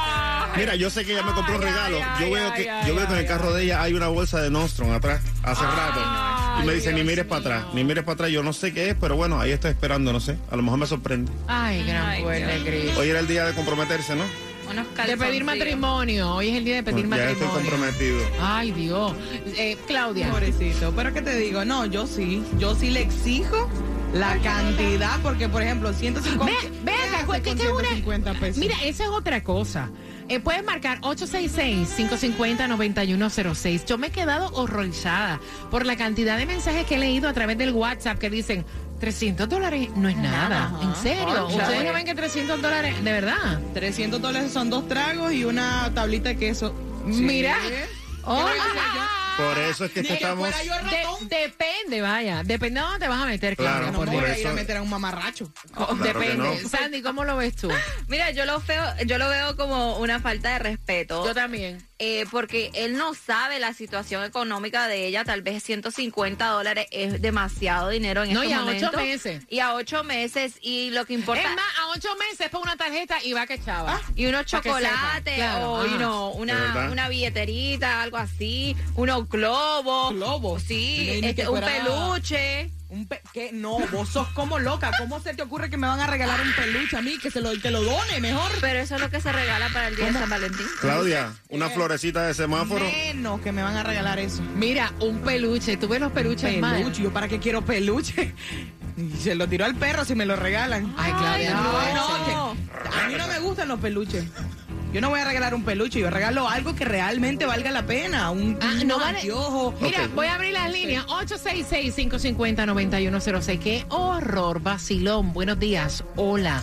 Mira, 0.56 0.76
yo 0.76 0.88
sé 0.90 1.04
que 1.04 1.12
ella 1.12 1.23
me 1.25 1.33
compró 1.33 1.56
un 1.56 1.62
regalo. 1.62 1.99
ay, 2.02 2.25
Yo 2.25 2.33
veo 2.33 2.50
ay, 2.52 2.62
que 2.64 2.71
ay, 2.71 2.88
yo 2.88 2.94
veo 2.94 3.06
que 3.06 3.12
en 3.12 3.18
el 3.18 3.25
ay, 3.25 3.28
carro 3.28 3.52
de 3.52 3.64
ella 3.64 3.83
hay 3.83 3.92
una 3.94 4.09
bolsa 4.09 4.40
de 4.40 4.50
Nostrum 4.50 4.92
atrás, 4.92 5.21
hace 5.42 5.62
rato. 5.64 6.00
no, 6.00 6.62
Y 6.62 6.66
me 6.66 6.75
dice, 6.75 6.92
ni 6.92 7.02
mires 7.02 7.25
para 7.25 7.40
atrás, 7.40 7.64
ni 7.75 7.83
mires 7.85 8.04
para 8.04 8.14
atrás. 8.14 8.30
Yo 8.30 8.42
no 8.42 8.52
sé 8.52 8.73
qué 8.73 8.90
es, 8.90 8.94
pero 9.00 9.16
bueno, 9.16 9.40
ahí 9.40 9.50
estoy 9.50 9.71
esperando, 9.73 10.12
no 10.12 10.21
sé. 10.21 10.37
A 10.50 10.56
lo 10.56 10.62
mejor 10.62 10.78
me 10.78 10.87
sorprende. 10.87 11.33
Ay, 11.49 11.85
gran 11.85 12.23
puerta. 12.23 12.52
Cris. 12.64 12.97
Hoy 12.97 13.09
era 13.09 13.18
el 13.21 13.26
día 13.26 13.44
de 13.47 13.52
comprometerse, 13.54 14.14
¿no? 14.14 14.25
Unos 14.71 14.87
De 15.06 15.16
pedir 15.16 15.44
matrimonio. 15.44 16.35
Hoy 16.35 16.49
es 16.50 16.56
el 16.56 16.64
día 16.64 16.76
de 16.76 16.83
pedir 16.83 17.09
ya 17.09 17.30
estoy 17.30 17.47
matrimonio. 17.47 17.71
comprometido. 17.71 18.18
Ay, 18.40 18.73
Dios. 18.73 19.12
Eh, 19.56 19.76
Claudia. 19.87 20.30
Pobrecito, 20.30 20.92
pero 20.97 21.12
¿qué 21.12 21.23
te 21.23 21.37
digo? 21.37 21.64
No, 21.64 21.87
yo 21.87 22.06
sí, 22.06 22.42
yo 22.59 22.75
sí 22.75 22.90
le 22.90 23.02
exijo 23.02 23.68
la 24.14 24.37
cantidad, 24.38 25.18
porque 25.23 25.49
por 25.49 25.62
ejemplo, 25.62 25.92
150 25.92 26.44
Ve, 26.44 26.52
ve 26.85 26.92
¿qué 26.92 26.94
acá, 27.02 27.16
hace 27.16 27.26
¿qué- 27.42 27.49
con 27.50 27.59
qué 27.59 27.64
es 27.64 27.71
una- 27.71 27.88
150 27.88 28.35
pesos? 28.35 28.56
Mira, 28.59 28.76
esa 28.85 29.04
es 29.04 29.11
otra 29.11 29.42
cosa. 29.42 29.90
Eh, 30.28 30.40
puedes 30.40 30.64
marcar 30.64 31.00
866-550-9106. 31.02 33.85
Yo 33.87 33.99
me 33.99 34.06
he 34.06 34.11
quedado 34.11 34.50
horrorizada 34.54 35.38
por 35.71 35.85
la 35.85 35.97
cantidad 35.97 36.38
de 36.38 36.47
mensajes 36.47 36.87
que 36.87 36.94
he 36.94 36.99
leído 36.99 37.28
a 37.28 37.33
través 37.35 37.59
del 37.59 37.73
WhatsApp 37.73 38.18
que 38.18 38.30
dicen 38.30 38.64
300 39.05 39.47
dólares 39.51 39.91
no 39.97 40.09
es 40.09 40.17
nada. 40.17 40.65
Ajá. 40.65 40.79
¿En 40.83 40.95
serio? 40.97 41.47
¿Ustedes 41.49 41.85
no 41.85 41.93
ven 41.93 42.07
que 42.07 42.15
300 42.15 42.63
dólares, 42.63 43.05
de 43.05 43.13
verdad? 43.13 43.61
300 43.75 44.19
dólares 44.19 44.51
son 44.51 44.71
dos 44.71 44.89
tragos 44.89 45.31
y 45.35 45.45
una 45.45 45.93
tablita 45.95 46.31
de 46.31 46.39
queso. 46.39 46.75
Mira. 47.05 47.59
Oh, 48.25 48.49
Por 49.37 49.59
eso 49.59 49.85
es 49.85 49.91
que 49.93 50.03
que 50.03 50.15
estamos... 50.15 50.49
fuera 50.49 50.65
yo 50.65 50.73
ratón. 50.91 51.29
de- 51.29 51.37
depende, 51.37 52.01
vaya. 52.01 52.43
Depende 52.45 52.81
de 52.81 52.87
dónde 52.87 53.01
te 53.01 53.09
vas 53.09 53.21
a 53.21 53.27
meter, 53.27 53.57
Claro, 53.59 53.91
Claudia, 53.93 53.93
No 54.07 54.11
me 54.11 54.21
voy 54.23 54.31
a 54.31 54.39
ir 54.39 54.47
a 54.47 54.53
meter 54.55 54.77
a 54.79 54.83
un 54.83 54.89
mamarracho. 54.89 55.53
Oh, 55.77 55.89
Claro 55.89 56.21
depende. 56.21 56.61
no. 56.63 56.69
Sandy, 56.71 57.03
¿cómo 57.03 57.25
lo 57.25 57.37
ves 57.37 57.57
tú? 57.57 57.69
Mira, 58.09 58.31
yo 58.31 58.47
lo 58.47 58.59
veo, 58.61 58.83
yo 59.05 59.19
lo 59.19 59.29
veo 59.29 59.55
como 59.59 59.99
una 59.99 60.19
falta 60.21 60.55
de 60.55 60.61
respeto. 60.61 61.27
Yo 61.27 61.35
también. 61.35 61.87
Eh, 61.99 62.27
porque 62.31 62.71
él 62.75 62.97
no 62.97 63.15
sabe 63.15 63.59
la 63.61 63.73
situación 63.73 64.25
económica 64.25 64.89
de 64.89 65.07
ella. 65.07 65.25
Tal 65.25 65.43
vez 65.43 65.63
150 65.63 66.47
dólares 66.49 66.87
es 66.91 67.23
demasiado 67.23 67.89
dinero 67.91 68.25
en 68.25 68.33
No, 68.35 68.43
estos 68.43 68.51
y 68.51 68.53
a 68.55 68.63
ocho 68.65 68.67
momentos. 68.87 69.03
meses. 69.03 69.43
Y 69.49 69.59
a 69.61 69.75
ocho 69.75 70.05
meses. 70.05 70.55
Y 70.61 70.91
lo 70.91 71.05
que 71.07 71.15
importa. 71.15 71.43
Es 71.43 71.55
más, 71.55 71.65
a 71.81 71.89
ocho 71.97 72.09
meses 72.31 72.49
por 72.51 72.63
una 72.63 72.77
tarjeta 72.77 73.23
y 73.23 73.33
va 73.33 73.47
que 73.47 73.63
chava. 73.63 74.01
Y 74.17 74.27
unos 74.27 74.45
chocolates 74.47 75.35
Claro. 75.37 75.73
o 75.73 75.85
you 75.87 75.95
Ah. 75.95 75.99
know, 75.99 76.33
¿De 76.35 76.41
una, 76.43 76.89
una 76.91 77.09
billeterita, 77.09 78.03
algo 78.03 78.17
así, 78.17 78.77
unos 78.97 79.29
globos. 79.29 80.15
Globos. 80.15 80.63
Sí, 80.63 81.09
este, 81.23 81.35
que 81.43 81.49
un 81.49 81.61
peluche. 81.61 82.71
Un 82.95 83.07
pe- 83.07 83.21
¿Qué? 83.33 83.51
No, 83.53 83.79
vos 83.91 84.09
sos 84.09 84.29
como 84.29 84.59
loca. 84.61 84.93
¿Cómo 84.99 85.19
se 85.21 85.35
te 85.35 85.43
ocurre 85.43 85.69
que 85.69 85.77
me 85.77 85.87
van 85.89 85.99
a 85.99 86.07
regalar 86.07 86.41
un 86.41 86.53
peluche 86.55 86.97
a 86.97 87.03
mí? 87.03 87.19
Que 87.19 87.29
se 87.31 87.41
lo, 87.41 87.51
que 87.61 87.71
lo 87.73 87.83
done 87.83 88.21
mejor. 88.21 88.51
Pero 88.61 88.79
eso 88.79 88.95
es 88.95 89.01
lo 89.01 89.11
que 89.11 89.21
se 89.21 89.33
regala 89.33 89.69
para 89.73 89.89
el 89.89 89.97
día 89.97 90.07
de 90.07 90.13
San 90.13 90.31
Valentín. 90.31 90.67
Claudia, 90.81 91.33
una 91.49 91.69
florecita 91.71 92.27
de 92.27 92.35
semáforo. 92.35 92.85
Menos 92.85 93.41
que 93.41 93.51
me 93.51 93.63
van 93.65 93.77
a 93.77 93.83
regalar 93.83 94.19
eso. 94.21 94.43
Mira, 94.55 94.93
un 95.01 95.19
peluche. 95.21 95.77
¿Tú 95.77 95.89
ves 95.89 96.01
los 96.01 96.13
peluches? 96.13 96.55
Peluche. 96.61 97.03
¿Yo 97.03 97.13
para 97.13 97.27
qué 97.27 97.39
quiero 97.41 97.63
peluche? 97.65 98.33
Y 98.97 99.11
se 99.21 99.35
lo 99.35 99.49
tiró 99.49 99.65
al 99.65 99.75
perro 99.75 100.05
si 100.05 100.15
me 100.15 100.25
lo 100.25 100.37
regalan. 100.37 100.95
Ay, 100.97 101.13
Claudia, 101.13 101.55
no, 101.55 101.63
no. 101.73 101.95
no, 101.95 102.55
que- 102.55 102.89
a 102.97 103.09
mí 103.09 103.15
no 103.17 103.27
me 103.27 103.41
gustan 103.41 103.67
los 103.67 103.81
peluches. 103.81 104.25
Yo 104.95 105.01
no 105.01 105.11
voy 105.11 105.19
a 105.19 105.25
regalar 105.25 105.57
un 105.57 105.65
peluche, 105.65 105.99
yo 105.99 106.09
regalo 106.09 106.49
algo 106.49 106.77
que 106.77 106.85
realmente 106.85 107.47
valga 107.47 107.73
la 107.73 107.85
pena. 107.85 108.31
Un, 108.31 108.57
Ah, 108.63 108.75
un 108.81 108.87
no 108.87 109.01
vale. 109.01 109.19
anteojo. 109.19 109.75
Mira, 109.81 110.07
voy 110.15 110.29
a 110.29 110.37
abrir 110.37 110.53
las 110.53 110.71
líneas 110.71 111.05
866-550-9106. 111.09 113.59
Qué 113.59 113.85
horror, 113.89 114.61
vacilón. 114.61 115.33
Buenos 115.33 115.59
días. 115.59 116.05
Hola. 116.15 116.63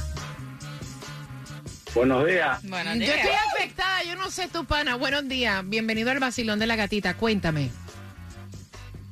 Buenos 1.93 2.25
días. 2.25 2.63
Buenos 2.63 2.93
Yo 2.93 2.99
días. 3.01 3.17
estoy 3.17 3.35
afectada, 3.53 4.01
yo 4.03 4.15
no 4.15 4.31
sé 4.31 4.47
tu 4.47 4.63
pana. 4.63 4.95
Buenos 4.95 5.27
días. 5.27 5.61
Bienvenido 5.67 6.09
al 6.09 6.19
vacilón 6.19 6.57
de 6.57 6.67
la 6.67 6.77
gatita. 6.77 7.15
Cuéntame. 7.15 7.69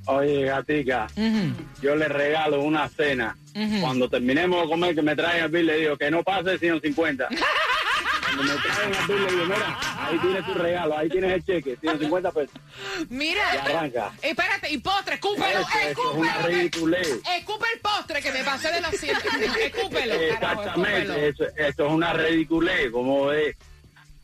Oye, 0.06 0.44
gatica, 0.46 1.08
yo 1.84 1.94
le 1.98 2.08
regalo 2.08 2.62
una 2.64 2.88
cena. 2.88 3.36
Cuando 3.82 4.08
terminemos 4.10 4.62
de 4.64 4.70
comer, 4.70 4.96
que 4.96 5.02
me 5.02 5.14
traigan 5.14 5.44
el 5.48 5.52
bill, 5.52 5.66
le 5.66 5.76
digo 5.78 5.98
que 5.98 6.10
no 6.10 6.24
pase 6.24 6.58
sino 6.58 6.80
50. 6.80 7.28
Cuando 8.36 8.54
me 8.54 8.60
traen 8.62 8.94
el 8.94 9.08
bill, 9.08 9.26
le 9.26 9.32
digo, 9.32 9.46
mira, 9.46 9.80
ahí 10.08 10.20
tienes 10.20 10.46
tu 10.46 10.54
regalo, 10.54 10.98
ahí 10.98 11.10
tienes 11.10 11.32
el 11.34 11.46
cheque, 11.46 11.78
150 11.82 12.32
pesos. 12.32 12.56
Mira. 13.10 13.42
Y 13.54 13.58
arranca. 13.58 14.12
Espérate, 14.22 14.72
y 14.72 14.78
postre, 14.80 15.16
escúpelo, 15.16 15.46
Eso, 15.48 15.62
eso 15.62 15.90
es 15.90 15.98
una 16.18 16.30
escúpelo. 16.32 16.48
ridiculez. 16.58 17.20
Escupe 17.38 17.66
el 17.74 17.80
postre 17.82 18.22
que 18.22 18.32
me 18.32 18.44
pasé 18.44 18.72
de 18.72 18.82
los 18.82 18.92
100. 18.92 19.18
Escúpelo, 19.62 20.14
Exactamente, 20.14 21.00
escúpelo. 21.02 21.14
eso, 21.28 21.44
eso 21.58 21.86
es 21.88 21.92
una 21.92 22.14
ridiculez, 22.14 22.92
como 22.92 23.32
es. 23.32 23.56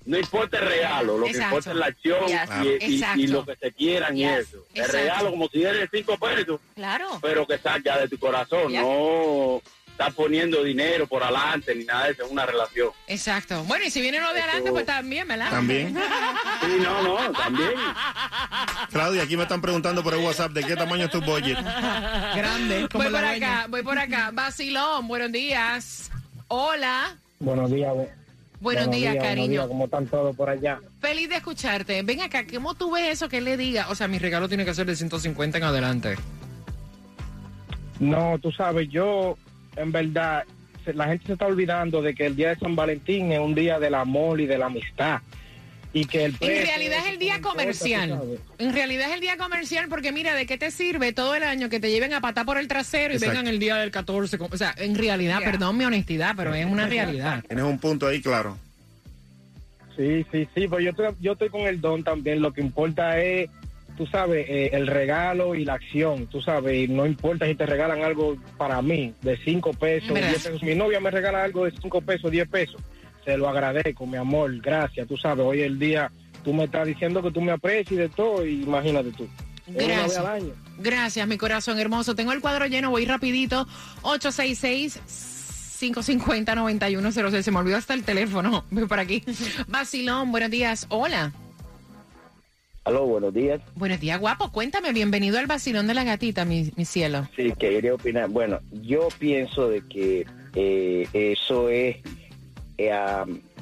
No 0.06 0.20
importa 0.20 0.60
el 0.60 0.68
regalo, 0.68 1.18
lo 1.18 1.26
que 1.26 1.32
Exacto. 1.32 1.50
importa 1.56 1.72
es 1.72 1.76
la 1.78 1.86
acción 1.88 2.28
Yes. 2.28 2.80
y, 2.82 3.22
y- 3.22 3.24
y 3.24 3.28
lo 3.28 3.44
que 3.44 3.56
se 3.56 3.72
quieran 3.72 4.16
y 4.16 4.20
Yes. 4.20 4.40
eso. 4.50 4.58
El 4.76 4.82
Exacto. 4.82 4.98
regalo 4.98 5.30
como 5.32 5.48
si 5.48 5.64
eres 5.64 5.90
cinco 5.92 6.16
pesos, 6.20 6.60
Claro. 6.76 7.18
pero 7.24 7.48
que 7.48 7.58
salga 7.58 7.98
de 7.98 8.08
tu 8.08 8.20
corazón, 8.20 8.72
Ya. 8.72 8.82
no 8.84 9.64
estás 9.98 10.14
poniendo 10.14 10.62
dinero 10.62 11.08
por 11.08 11.24
adelante 11.24 11.74
ni 11.74 11.86
nada 11.86 12.06
de 12.08 12.12
eso, 12.12 12.26
es 12.26 12.32
una 12.32 12.46
relación. 12.46 12.90
Exacto. 13.08 13.64
Bueno, 13.64 13.86
y 13.86 13.90
si 13.90 14.02
viene 14.02 14.20
lo 14.20 14.34
de 14.34 14.42
adelante, 14.42 14.70
pues 14.72 14.86
también, 14.86 15.26
¿verdad? 15.26 15.50
También. 15.50 15.96
Sí, 16.62 16.78
no, 16.82 17.02
no, 17.02 17.32
también. 17.32 17.72
Claudia, 18.92 19.24
aquí 19.24 19.38
me 19.38 19.44
están 19.44 19.62
preguntando 19.62 20.04
por 20.04 20.14
el 20.14 20.20
WhatsApp 20.20 20.52
de 20.52 20.64
qué 20.64 20.76
tamaño 20.76 21.06
es 21.06 21.12
tu 21.12 21.22
budget. 21.22 21.58
Grande. 21.58 22.90
Como 22.92 23.04
Voy 23.06 23.14
por 23.14 23.22
dueña. 23.22 23.60
acá, 23.60 23.68
voy 23.70 23.84
por 23.84 23.98
acá. 23.98 24.32
Vacilón, 24.34 25.08
buenos 25.08 25.32
días. 25.32 26.12
Hola. 26.50 27.16
Buenos 27.40 27.72
días. 27.72 27.94
Buenos 28.60 28.90
días, 28.92 29.14
buenos 29.14 29.24
cariño. 29.30 29.48
días, 29.50 29.68
¿Cómo 29.68 29.86
están 29.86 30.08
todos 30.08 30.36
por 30.36 30.50
allá? 30.50 30.80
Feliz 31.00 31.30
de 31.30 31.36
escucharte. 31.36 32.02
Ven 32.04 32.22
acá, 32.22 32.46
¿cómo 32.52 32.74
tú 32.76 32.92
ves 32.92 33.12
eso 33.14 33.30
que 33.30 33.38
él 33.38 33.46
le 33.46 33.56
diga? 33.58 33.88
O 33.90 33.96
sea, 33.96 34.08
mi 34.10 34.18
regalo 34.20 34.50
tiene 34.50 34.66
que 34.66 34.74
ser 34.74 34.86
de 34.88 34.96
150 34.96 35.58
en 35.58 35.64
adelante. 35.64 36.16
No, 38.00 38.38
tú 38.42 38.52
sabes, 38.52 38.90
yo, 38.90 39.38
en 39.76 39.92
verdad, 39.92 40.44
se- 40.84 40.94
la 40.94 41.06
gente 41.08 41.28
se 41.28 41.34
está 41.34 41.46
olvidando 41.48 42.02
de 42.02 42.14
que 42.16 42.26
el 42.26 42.36
día 42.36 42.50
de 42.50 42.56
San 42.58 42.76
Valentín 42.76 43.32
es 43.32 43.40
un 43.40 43.56
día 43.56 43.80
del 43.80 43.96
amor 43.96 44.40
y 44.42 44.46
de 44.46 44.58
la 44.58 44.68
amistad. 44.68 45.22
Y 45.94 46.04
que 46.06 46.26
el 46.26 46.36
En 46.42 46.66
realidad 46.66 47.00
es 47.06 47.14
el 47.14 47.20
día 47.20 47.40
comercial. 47.42 48.22
En 48.58 48.74
realidad 48.74 49.08
es 49.08 49.14
el 49.16 49.22
día 49.22 49.38
comercial 49.38 49.86
porque 49.88 50.12
mira, 50.12 50.36
¿de 50.36 50.46
qué 50.46 50.58
te 50.58 50.70
sirve 50.70 51.14
todo 51.14 51.36
el 51.36 51.44
año 51.44 51.70
que 51.70 51.80
te 51.80 51.90
lleven 51.90 52.14
a 52.14 52.20
patar 52.20 52.46
por 52.46 52.58
el 52.58 52.68
trasero 52.68 53.14
y 53.14 53.16
Exacto. 53.16 53.38
vengan 53.38 53.48
el 53.54 53.60
día 53.60 53.78
del 53.78 53.92
14? 53.92 54.38
O 54.42 54.58
sea, 54.58 54.76
en 54.78 54.96
realidad, 54.96 55.40
perdón 55.42 55.78
mi 55.78 55.86
honestidad, 55.86 56.34
pero 56.36 56.54
es 56.54 56.66
una 56.66 56.86
realidad. 56.88 57.46
Tienes 57.48 57.64
un 57.64 57.80
punto 57.80 58.08
ahí, 58.08 58.22
claro. 58.22 58.58
Sí, 59.96 60.26
sí, 60.34 60.46
sí, 60.54 60.68
pues 60.68 60.84
yo 60.84 60.90
estoy, 60.90 61.06
yo 61.22 61.32
estoy 61.32 61.48
con 61.50 61.62
el 61.62 61.80
don 61.80 62.04
también. 62.04 62.42
Lo 62.42 62.52
que 62.52 62.60
importa 62.60 63.18
es, 63.22 63.50
tú 63.98 64.06
sabes, 64.08 64.46
eh, 64.50 64.70
el 64.74 64.88
regalo 64.88 65.56
y 65.56 65.66
la 65.66 65.74
acción. 65.74 66.28
Tú 66.28 66.42
sabes, 66.42 66.76
y 66.76 66.88
no 66.88 67.06
importa 67.06 67.46
si 67.46 67.56
te 67.56 67.66
regalan 67.66 68.04
algo 68.04 68.38
para 68.58 68.82
mí 68.82 69.14
de 69.22 69.38
5 69.38 69.74
pesos, 69.74 70.14
¿Verdad? 70.14 70.30
10 70.30 70.44
pesos. 70.44 70.64
Mi 70.64 70.76
novia 70.76 71.00
me 71.00 71.12
regala 71.12 71.44
algo 71.44 71.66
de 71.66 71.72
5 71.72 72.02
pesos, 72.02 72.32
10 72.32 72.48
pesos. 72.48 72.82
Se 73.24 73.38
lo 73.38 73.50
agradezco, 73.50 74.06
mi 74.06 74.18
amor, 74.18 74.56
gracias. 74.62 75.08
Tú 75.08 75.18
sabes, 75.18 75.46
hoy 75.46 75.62
el 75.62 75.80
día 75.80 76.12
tú 76.44 76.54
me 76.54 76.66
estás 76.66 76.86
diciendo 76.86 77.24
que 77.24 77.32
tú 77.32 77.42
me 77.42 77.52
aprecias 77.52 77.92
y 77.92 77.96
de 77.96 78.10
todo, 78.10 78.46
y 78.46 78.64
imagínate 78.64 79.12
tú. 79.12 79.28
Es 79.68 79.74
una 79.74 79.78
vez 79.78 79.88
Gracias. 79.88 80.18
al 80.18 80.28
año. 80.28 80.54
Gracias, 80.78 81.28
mi 81.28 81.38
corazón 81.38 81.80
hermoso. 81.80 82.14
Tengo 82.14 82.34
el 82.34 82.42
cuadro 82.42 82.68
lleno, 82.68 82.92
voy 82.92 83.06
rapidito. 83.06 83.68
866 84.04 85.00
550-9106. 85.80 87.42
Se 87.42 87.52
me 87.52 87.58
olvidó 87.60 87.78
hasta 87.78 87.94
el 87.94 88.04
teléfono. 88.04 88.64
Voy 88.72 88.86
por 88.86 89.00
aquí. 89.00 89.24
Vacilón, 89.68 90.32
buenos 90.32 90.50
días. 90.50 90.86
Hola. 90.90 91.34
Aló, 92.86 93.08
buenos 93.08 93.34
días. 93.34 93.62
Buenos 93.74 94.00
días, 94.00 94.20
guapo. 94.20 94.52
Cuéntame, 94.52 94.94
bienvenido 94.94 95.40
al 95.40 95.48
vacilón 95.48 95.88
de 95.88 95.96
la 95.96 96.04
gatita, 96.04 96.46
mi, 96.46 96.72
mi 96.76 96.86
cielo. 96.86 97.28
Sí, 97.36 97.52
que 97.58 97.72
quería 97.72 97.96
opinar. 97.96 98.30
Bueno, 98.30 98.60
yo 98.84 99.08
pienso 99.18 99.68
de 99.68 99.82
que 99.82 100.28
eh, 100.54 101.08
eso 101.12 101.70
es 101.70 101.98
eh, 102.78 102.92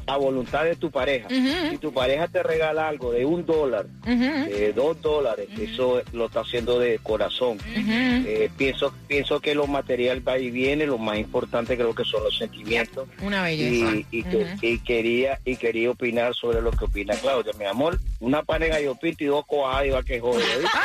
a 0.08 0.18
voluntad 0.18 0.64
de 0.66 0.76
tu 0.76 0.92
pareja. 0.92 1.28
Ujú. 1.28 1.70
Si 1.72 1.78
tu 1.78 1.94
pareja 1.94 2.28
te 2.28 2.44
regala 2.44 2.88
algo 2.88 3.12
de 3.12 3.26
un 3.26 3.46
dólar, 3.46 3.86
de 4.06 4.74
dos 4.74 5.02
dólares, 5.02 5.48
eso 5.60 6.02
lo 6.12 6.26
está 6.26 6.42
haciendo 6.42 6.78
de 6.80 7.00
corazón. 7.02 7.58
Eh, 7.66 8.50
pienso 8.58 8.94
pienso 9.08 9.40
que 9.40 9.56
lo 9.56 9.68
material 9.68 10.26
va 10.28 10.38
y 10.38 10.52
viene, 10.52 10.86
lo 10.86 10.98
más 10.98 11.18
importante 11.18 11.76
creo 11.76 11.94
que 11.96 12.04
son 12.04 12.24
los 12.24 12.38
sentimientos. 12.38 13.08
Una 13.22 13.44
belleza. 13.44 13.96
Y, 13.96 14.06
y, 14.20 14.24
que- 14.24 14.38
Ujú. 14.38 14.58
y 14.62 14.80
quería 14.80 15.40
y 15.46 15.56
quería 15.58 15.92
opinar 15.92 16.34
sobre 16.36 16.62
lo 16.62 16.72
que 16.72 16.86
opina 16.86 17.16
Claudia. 17.16 17.54
Mi 17.58 17.66
amor, 17.66 18.00
una 18.20 18.44
pana 18.44 18.66
de 18.66 18.72
gallo 18.72 18.96
pinto 18.96 19.24
y 19.24 19.28
dos 19.28 19.46
coajas 19.46 19.86
y 19.86 19.90
va 19.90 20.04
que 20.04 20.20
jode. 20.20 20.44
¿oíste? 20.44 20.68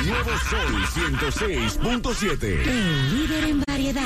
El 0.00 0.06
nuevo 0.08 0.30
Sol 0.50 0.74
106.7. 0.94 2.40
líder 3.12 3.44
en 3.44 3.62
variedad. 3.66 4.02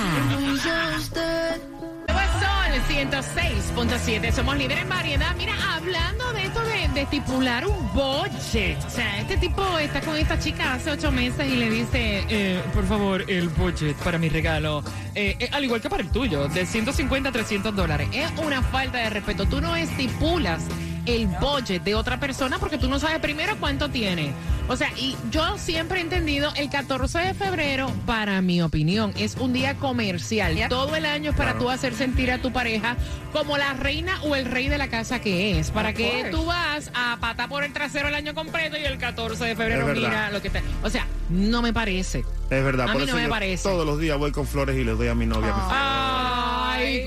Sol 2.40 2.72
106.7. 2.88 4.32
Somos 4.32 4.56
líderes 4.56 4.82
en 4.82 4.88
variedad. 4.88 5.34
Mira, 5.36 5.54
hablando 5.74 6.32
de 6.32 6.44
esto 6.44 6.60
de, 6.62 6.88
de 6.88 7.00
estipular 7.02 7.66
un 7.66 7.92
budget. 7.92 8.78
O 8.84 8.90
sea, 8.90 9.20
este 9.20 9.36
tipo 9.36 9.78
está 9.78 10.00
con 10.00 10.16
esta 10.16 10.38
chica 10.38 10.74
hace 10.74 10.90
ocho 10.90 11.10
meses 11.12 11.46
y 11.50 11.56
le 11.56 11.70
dice, 11.70 12.24
eh, 12.28 12.62
por 12.74 12.86
favor, 12.86 13.24
el 13.28 13.48
budget 13.48 13.96
para 13.98 14.18
mi 14.18 14.28
regalo. 14.28 14.82
eh, 15.14 15.36
eh, 15.38 15.48
al 15.52 15.64
igual 15.64 15.80
que 15.80 15.90
para 15.90 16.02
el 16.02 16.10
tuyo, 16.10 16.48
de 16.48 16.66
150 16.66 17.28
a 17.28 17.32
300 17.32 17.74
dólares. 17.74 18.08
Es 18.12 18.30
una 18.38 18.62
falta 18.62 18.98
de 18.98 19.10
respeto. 19.10 19.46
Tú 19.46 19.60
no 19.60 19.74
estipulas 19.76 20.62
el 21.08 21.26
budget 21.26 21.82
de 21.82 21.94
otra 21.94 22.20
persona 22.20 22.58
porque 22.58 22.78
tú 22.78 22.88
no 22.88 22.98
sabes 22.98 23.18
primero 23.20 23.56
cuánto 23.58 23.88
tiene. 23.88 24.32
O 24.68 24.76
sea, 24.76 24.90
y 24.98 25.16
yo 25.30 25.56
siempre 25.56 25.98
he 25.98 26.02
entendido 26.02 26.52
el 26.56 26.68
14 26.68 27.18
de 27.20 27.34
febrero, 27.34 27.90
para 28.04 28.42
mi 28.42 28.60
opinión, 28.60 29.14
es 29.16 29.36
un 29.36 29.54
día 29.54 29.76
comercial. 29.76 30.54
Todo 30.68 30.94
el 30.94 31.06
año 31.06 31.30
es 31.30 31.36
para 31.36 31.56
tú 31.56 31.70
hacer 31.70 31.94
sentir 31.94 32.30
a 32.30 32.42
tu 32.42 32.52
pareja 32.52 32.96
como 33.32 33.56
la 33.56 33.72
reina 33.72 34.20
o 34.24 34.36
el 34.36 34.44
rey 34.44 34.68
de 34.68 34.76
la 34.76 34.88
casa 34.88 35.20
que 35.20 35.58
es. 35.58 35.70
¿Para 35.70 35.94
que 35.94 36.10
course. 36.10 36.30
tú 36.30 36.44
vas 36.44 36.90
a 36.94 37.16
patar 37.18 37.48
por 37.48 37.64
el 37.64 37.72
trasero 37.72 38.08
el 38.08 38.14
año 38.14 38.34
completo 38.34 38.76
y 38.76 38.84
el 38.84 38.98
14 38.98 39.42
de 39.42 39.56
febrero 39.56 39.86
mira 39.86 40.30
lo 40.30 40.42
que 40.42 40.50
te... 40.50 40.62
O 40.82 40.90
sea, 40.90 41.06
no 41.30 41.62
me 41.62 41.72
parece. 41.72 42.24
Es 42.50 42.64
verdad, 42.64 42.88
A 42.88 42.92
por 42.92 43.00
mí 43.00 43.04
eso 43.04 43.12
no 43.12 43.18
me 43.18 43.24
yo 43.24 43.30
parece. 43.30 43.62
todos 43.68 43.86
los 43.86 43.98
días 43.98 44.18
voy 44.18 44.32
con 44.32 44.46
flores 44.46 44.76
y 44.76 44.84
les 44.84 44.96
doy 44.98 45.08
a 45.08 45.14
mi 45.14 45.24
novia. 45.26 45.48
mi 45.48 45.62
Ay, 45.70 46.07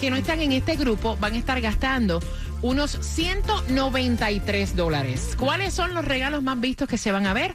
que 0.00 0.10
no 0.10 0.16
están 0.16 0.40
en 0.40 0.52
este 0.52 0.76
grupo 0.76 1.16
van 1.18 1.34
a 1.34 1.38
estar 1.38 1.60
gastando 1.60 2.20
unos 2.62 2.90
193 3.00 4.76
dólares. 4.76 5.34
¿Cuáles 5.38 5.74
son 5.74 5.94
los 5.94 6.04
regalos 6.04 6.42
más 6.42 6.58
vistos 6.60 6.88
que 6.88 6.98
se 6.98 7.12
van 7.12 7.26
a 7.26 7.34
ver? 7.34 7.54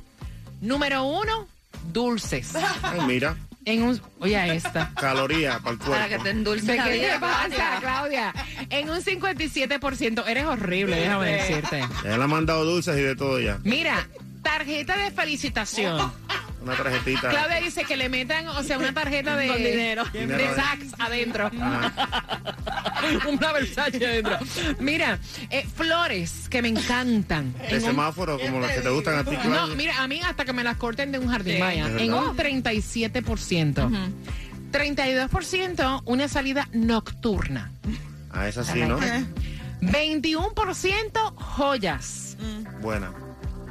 Número 0.62 1.04
uno, 1.04 1.47
dulces. 1.91 2.54
Ay, 2.84 2.99
mira, 3.08 3.36
En 3.63 3.84
un, 3.84 4.02
oye 4.19 4.56
esta. 4.56 4.91
caloría 4.95 5.60
para 5.60 5.71
el 5.74 5.78
Para 5.78 6.04
que 6.04 6.08
cuerpo. 6.10 6.24
te 6.24 6.30
endulces 6.32 6.67
¿De 6.67 6.76
la 6.78 6.84
qué 6.86 7.00
te 7.00 7.19
pasa, 7.19 7.78
Claudia. 7.80 8.34
En 8.69 8.89
un 8.89 9.02
57%. 9.04 10.24
Eres 10.28 10.45
horrible, 10.45 10.95
déjame 11.00 11.32
decirte. 11.32 11.80
Ya 12.04 12.17
le 12.17 12.24
han 12.24 12.30
mandado 12.30 12.65
dulces 12.65 12.97
y 12.97 13.02
de 13.02 13.15
todo 13.15 13.39
ya. 13.39 13.60
Mira, 13.63 14.08
tarjeta 14.41 14.97
de 14.97 15.12
felicitación. 15.12 16.12
Una 16.63 16.76
tarjetita. 16.76 17.30
Claudia 17.30 17.60
dice 17.62 17.84
que 17.86 17.97
le 17.97 18.08
metan, 18.10 18.47
o 18.47 18.62
sea, 18.63 18.78
una 18.78 18.93
tarjeta 18.93 19.36
de, 19.36 19.47
Con 19.47 19.58
dinero. 19.58 20.04
de 20.13 20.28
de- 20.28 20.56
Saks 20.56 20.93
adentro. 21.00 21.52
Ajá. 21.60 21.91
una 23.29 23.51
Versace 23.53 24.05
adentro. 24.05 24.37
Mira, 24.79 25.19
eh, 25.49 25.65
flores 25.75 26.47
que 26.49 26.61
me 26.61 26.67
encantan. 26.69 27.53
De 27.53 27.67
En 27.69 27.75
un- 27.75 27.81
semáforo, 27.81 28.39
como 28.39 28.59
los 28.59 28.71
que 28.71 28.81
te 28.81 28.89
gustan 28.89 29.19
a 29.19 29.23
ti, 29.23 29.37
no, 29.45 29.67
mira, 29.75 30.01
a 30.01 30.07
mí 30.07 30.21
hasta 30.21 30.45
que 30.45 30.53
me 30.53 30.63
las 30.63 30.77
corten 30.77 31.11
de 31.11 31.19
un 31.19 31.27
jardín, 31.29 31.55
Sí. 31.55 31.61
vaya. 31.61 31.87
En 31.97 32.13
un 32.13 32.35
37%. 32.35 33.89
32% 34.71 36.01
una 36.05 36.27
salida 36.27 36.67
nocturna. 36.71 37.71
Ah, 38.31 38.47
esa 38.47 38.63
sí, 38.63 38.81
¿no? 38.81 38.97
21% 39.81 41.33
joyas. 41.35 42.37
Buena. 42.81 43.11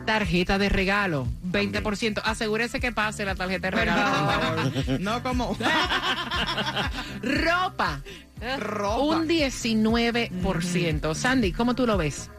Tarjeta 0.06 0.58
de 0.58 0.68
regalo, 0.68 1.26
20%. 1.44 2.20
Asegúrese 2.24 2.80
que 2.80 2.90
pase 2.90 3.24
la 3.24 3.34
tarjeta 3.34 3.70
de 3.70 3.76
regalo. 3.76 4.70
No 4.98 5.22
como. 5.22 5.56
Ropa, 7.22 8.00
Ropa. 8.58 8.96
un 8.98 9.28
19%. 9.28 11.14
Sandy, 11.14 11.52
¿cómo 11.52 11.74
tú 11.74 11.86
lo 11.86 11.96
ves? 11.96 12.30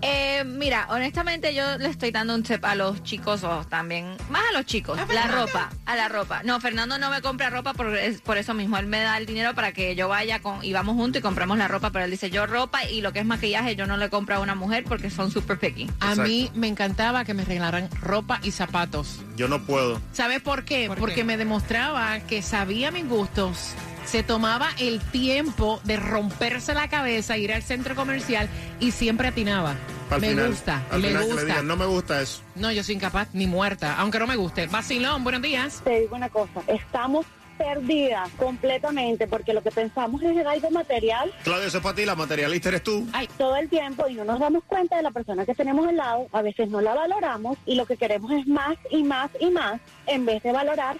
Eh, 0.00 0.44
mira, 0.46 0.86
honestamente 0.90 1.52
yo 1.56 1.76
le 1.76 1.88
estoy 1.88 2.12
dando 2.12 2.32
un 2.32 2.44
tip 2.44 2.64
a 2.64 2.76
los 2.76 3.02
chicos 3.02 3.42
o 3.42 3.64
también, 3.64 4.16
más 4.30 4.42
a 4.48 4.56
los 4.56 4.64
chicos, 4.64 4.96
la 5.12 5.26
ropa, 5.26 5.70
a 5.86 5.96
la 5.96 6.08
ropa. 6.08 6.44
No, 6.44 6.60
Fernando 6.60 6.98
no 6.98 7.10
me 7.10 7.20
compra 7.20 7.50
ropa 7.50 7.74
por, 7.74 7.96
es- 7.96 8.20
por 8.20 8.38
eso 8.38 8.54
mismo, 8.54 8.78
él 8.78 8.86
me 8.86 9.00
da 9.00 9.18
el 9.18 9.26
dinero 9.26 9.56
para 9.56 9.72
que 9.72 9.96
yo 9.96 10.06
vaya 10.08 10.38
con, 10.40 10.64
y 10.64 10.72
vamos 10.72 10.94
juntos 10.94 11.18
y 11.18 11.22
compramos 11.22 11.58
la 11.58 11.66
ropa, 11.66 11.90
pero 11.90 12.04
él 12.04 12.12
dice 12.12 12.30
yo 12.30 12.46
ropa 12.46 12.84
y 12.84 13.00
lo 13.00 13.12
que 13.12 13.18
es 13.18 13.26
maquillaje 13.26 13.74
yo 13.74 13.88
no 13.88 13.96
le 13.96 14.08
compro 14.08 14.36
a 14.36 14.38
una 14.38 14.54
mujer 14.54 14.84
porque 14.84 15.10
son 15.10 15.32
super 15.32 15.58
picky. 15.58 15.90
A 15.98 16.14
mí 16.14 16.48
me 16.54 16.68
encantaba 16.68 17.24
que 17.24 17.34
me 17.34 17.44
regalaran 17.44 17.88
ropa 18.00 18.38
y 18.44 18.52
zapatos. 18.52 19.18
Yo 19.36 19.48
no 19.48 19.64
puedo. 19.64 20.00
¿Sabes 20.12 20.40
por 20.42 20.64
qué? 20.64 20.86
¿Por 20.86 20.98
Porque 20.98 21.16
qué? 21.16 21.24
me 21.24 21.36
demostraba 21.36 22.20
que 22.20 22.40
sabía 22.42 22.92
mis 22.92 23.08
gustos. 23.08 23.72
Se 24.08 24.22
tomaba 24.22 24.70
el 24.78 25.00
tiempo 25.00 25.80
de 25.84 25.96
romperse 25.98 26.72
la 26.72 26.88
cabeza, 26.88 27.36
ir 27.36 27.52
al 27.52 27.62
centro 27.62 27.94
comercial 27.94 28.48
y 28.80 28.92
siempre 28.92 29.28
atinaba. 29.28 29.74
Al 30.08 30.22
me 30.22 30.30
final, 30.30 30.48
gusta, 30.48 30.82
al 30.90 31.02
me 31.02 31.08
final 31.08 31.22
que 31.22 31.28
le 31.28 31.32
gusta. 31.34 31.46
digan, 31.46 31.66
no 31.66 31.76
me 31.76 31.84
gusta 31.84 32.22
eso. 32.22 32.40
No, 32.54 32.72
yo 32.72 32.82
soy 32.82 32.94
incapaz 32.94 33.28
ni 33.34 33.46
muerta, 33.46 33.96
aunque 33.98 34.18
no 34.18 34.26
me 34.26 34.36
guste. 34.36 34.66
Vacilón, 34.66 35.24
buenos 35.24 35.42
días. 35.42 35.82
Te 35.84 36.00
digo 36.00 36.16
una 36.16 36.30
cosa, 36.30 36.62
estamos 36.68 37.26
perdidas 37.58 38.30
completamente 38.38 39.26
porque 39.26 39.52
lo 39.52 39.62
que 39.62 39.72
pensamos 39.72 40.22
es 40.22 40.30
en 40.30 40.46
algo 40.46 40.70
material 40.70 41.30
Claudia, 41.42 41.66
eso 41.66 41.78
es 41.78 41.82
para 41.82 41.96
ti, 41.96 42.04
la 42.06 42.14
materialista 42.14 42.68
eres 42.68 42.84
tú. 42.84 43.04
todo 43.36 43.56
el 43.56 43.68
tiempo 43.68 44.06
y 44.08 44.14
no 44.14 44.24
nos 44.24 44.38
damos 44.38 44.62
cuenta 44.64 44.96
de 44.96 45.02
la 45.02 45.10
persona 45.10 45.44
que 45.44 45.54
tenemos 45.56 45.86
al 45.88 45.96
lado, 45.96 46.28
a 46.32 46.40
veces 46.40 46.70
no 46.70 46.80
la 46.80 46.94
valoramos 46.94 47.58
y 47.66 47.74
lo 47.74 47.84
que 47.84 47.96
queremos 47.96 48.30
es 48.30 48.46
más 48.46 48.76
y 48.92 49.02
más 49.02 49.30
y 49.40 49.50
más 49.50 49.80
en 50.06 50.24
vez 50.24 50.40
de 50.44 50.52
valorar 50.52 50.96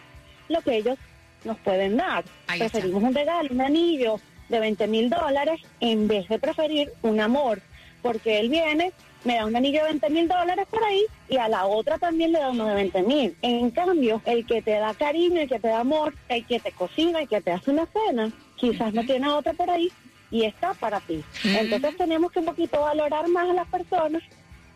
lo 0.48 0.60
que 0.62 0.76
ellos 0.78 0.98
nos 1.44 1.58
pueden 1.58 1.96
dar. 1.96 2.24
Ahí 2.46 2.60
está. 2.60 2.72
Preferimos 2.78 3.02
un 3.02 3.14
regalo, 3.14 3.48
un 3.50 3.60
anillo 3.60 4.20
de 4.48 4.60
20 4.60 4.86
mil 4.86 5.10
dólares 5.10 5.60
en 5.80 6.08
vez 6.08 6.28
de 6.28 6.38
preferir 6.38 6.90
un 7.02 7.20
amor, 7.20 7.60
porque 8.02 8.40
él 8.40 8.48
viene, 8.48 8.92
me 9.24 9.36
da 9.36 9.46
un 9.46 9.56
anillo 9.56 9.80
de 9.82 9.90
20 9.90 10.10
mil 10.10 10.28
dólares 10.28 10.66
por 10.70 10.82
ahí 10.82 11.02
y 11.28 11.36
a 11.36 11.48
la 11.48 11.66
otra 11.66 11.98
también 11.98 12.32
le 12.32 12.38
da 12.38 12.50
uno 12.50 12.66
de 12.66 12.74
20 12.74 13.02
mil. 13.02 13.36
En 13.42 13.70
cambio, 13.70 14.22
el 14.24 14.46
que 14.46 14.62
te 14.62 14.72
da 14.72 14.94
cariño, 14.94 15.40
el 15.40 15.48
que 15.48 15.58
te 15.58 15.68
da 15.68 15.80
amor, 15.80 16.14
el 16.28 16.46
que 16.46 16.60
te 16.60 16.72
cocina, 16.72 17.20
el 17.20 17.28
que 17.28 17.40
te 17.40 17.52
hace 17.52 17.70
una 17.70 17.86
cena, 17.86 18.30
quizás 18.56 18.94
no 18.94 19.04
tiene 19.04 19.28
otra 19.28 19.52
por 19.52 19.70
ahí 19.70 19.90
y 20.30 20.44
está 20.44 20.74
para 20.74 21.00
ti. 21.00 21.22
Entonces 21.44 21.96
tenemos 21.96 22.32
que 22.32 22.40
un 22.40 22.46
poquito 22.46 22.80
valorar 22.80 23.28
más 23.28 23.48
a 23.48 23.52
las 23.52 23.68
personas 23.68 24.22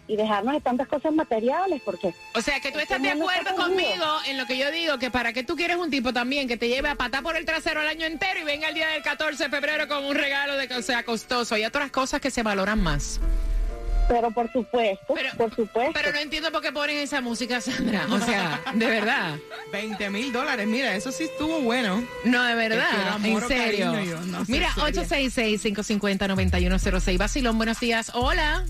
y 0.09 0.17
dejarnos 0.17 0.55
de 0.55 0.61
tantas 0.61 0.89
cosas 0.89 1.13
materiales, 1.13 1.81
porque 1.85 2.13
O 2.35 2.41
sea, 2.43 2.61
que 2.61 2.73
tú 2.73 2.79
estás 2.81 3.01
de 3.01 3.11
acuerdo 3.11 3.55
conmigo 3.57 4.05
en 4.27 4.37
lo 4.37 4.47
que 4.47 4.59
yo 4.59 4.71
digo, 4.71 4.99
que 4.99 5.11
para 5.11 5.33
qué 5.33 5.43
tú 5.45 5.57
quieres 5.57 5.77
un 5.77 5.91
tipo 5.91 6.13
también 6.13 6.49
que 6.49 6.57
te 6.57 6.69
lleve 6.69 6.89
a 6.89 6.95
patar 6.97 7.23
por 7.23 7.37
el 7.37 7.45
trasero 7.45 7.81
el 7.83 7.89
año 7.89 8.07
entero 8.07 8.41
y 8.41 8.45
venga 8.45 8.69
el 8.69 8.75
día 8.75 8.89
del 8.89 9.03
14 9.03 9.45
de 9.45 9.51
febrero 9.51 9.87
con 9.89 10.05
un 10.05 10.15
regalo 10.15 10.57
de 10.57 10.69
que 10.69 10.83
sea 10.83 11.05
costoso. 11.05 11.55
Hay 11.55 11.65
otras 11.65 11.91
cosas 11.91 12.21
que 12.21 12.31
se 12.31 12.43
valoran 12.43 12.83
más. 12.83 13.21
pero 14.09 14.31
por 14.33 14.51
supuesto, 14.53 15.15
Pero- 15.15 15.31
por 15.39 15.55
supuesto. 15.55 15.93
Pero 15.95 16.13
no 16.13 16.19
entiendo 16.19 16.51
por 16.53 16.61
qué 16.61 16.73
ponen 16.73 16.99
esa 16.99 17.21
música, 17.23 17.61
Sandra. 17.63 18.07
O 18.11 18.19
sea, 18.21 18.61
de 18.75 18.87
verdad. 18.87 19.37
20 19.71 20.11
mil 20.11 20.33
dólares, 20.33 20.67
mira, 20.67 20.95
eso 20.97 21.13
sí 21.13 21.25
estuvo 21.25 21.61
bueno. 21.61 22.05
No, 22.25 22.43
de 22.45 22.55
verdad. 22.57 23.17
En 23.25 23.41
serio. 23.49 23.93
cariño, 23.93 24.05
yo 24.05 24.21
no 24.23 24.45
Mira, 24.49 24.75
seria. 24.75 25.03
866-550-9106. 25.03 27.17
Basilón, 27.17 27.57
buenos 27.57 27.79
días. 27.81 28.11
Hola. 28.15 28.65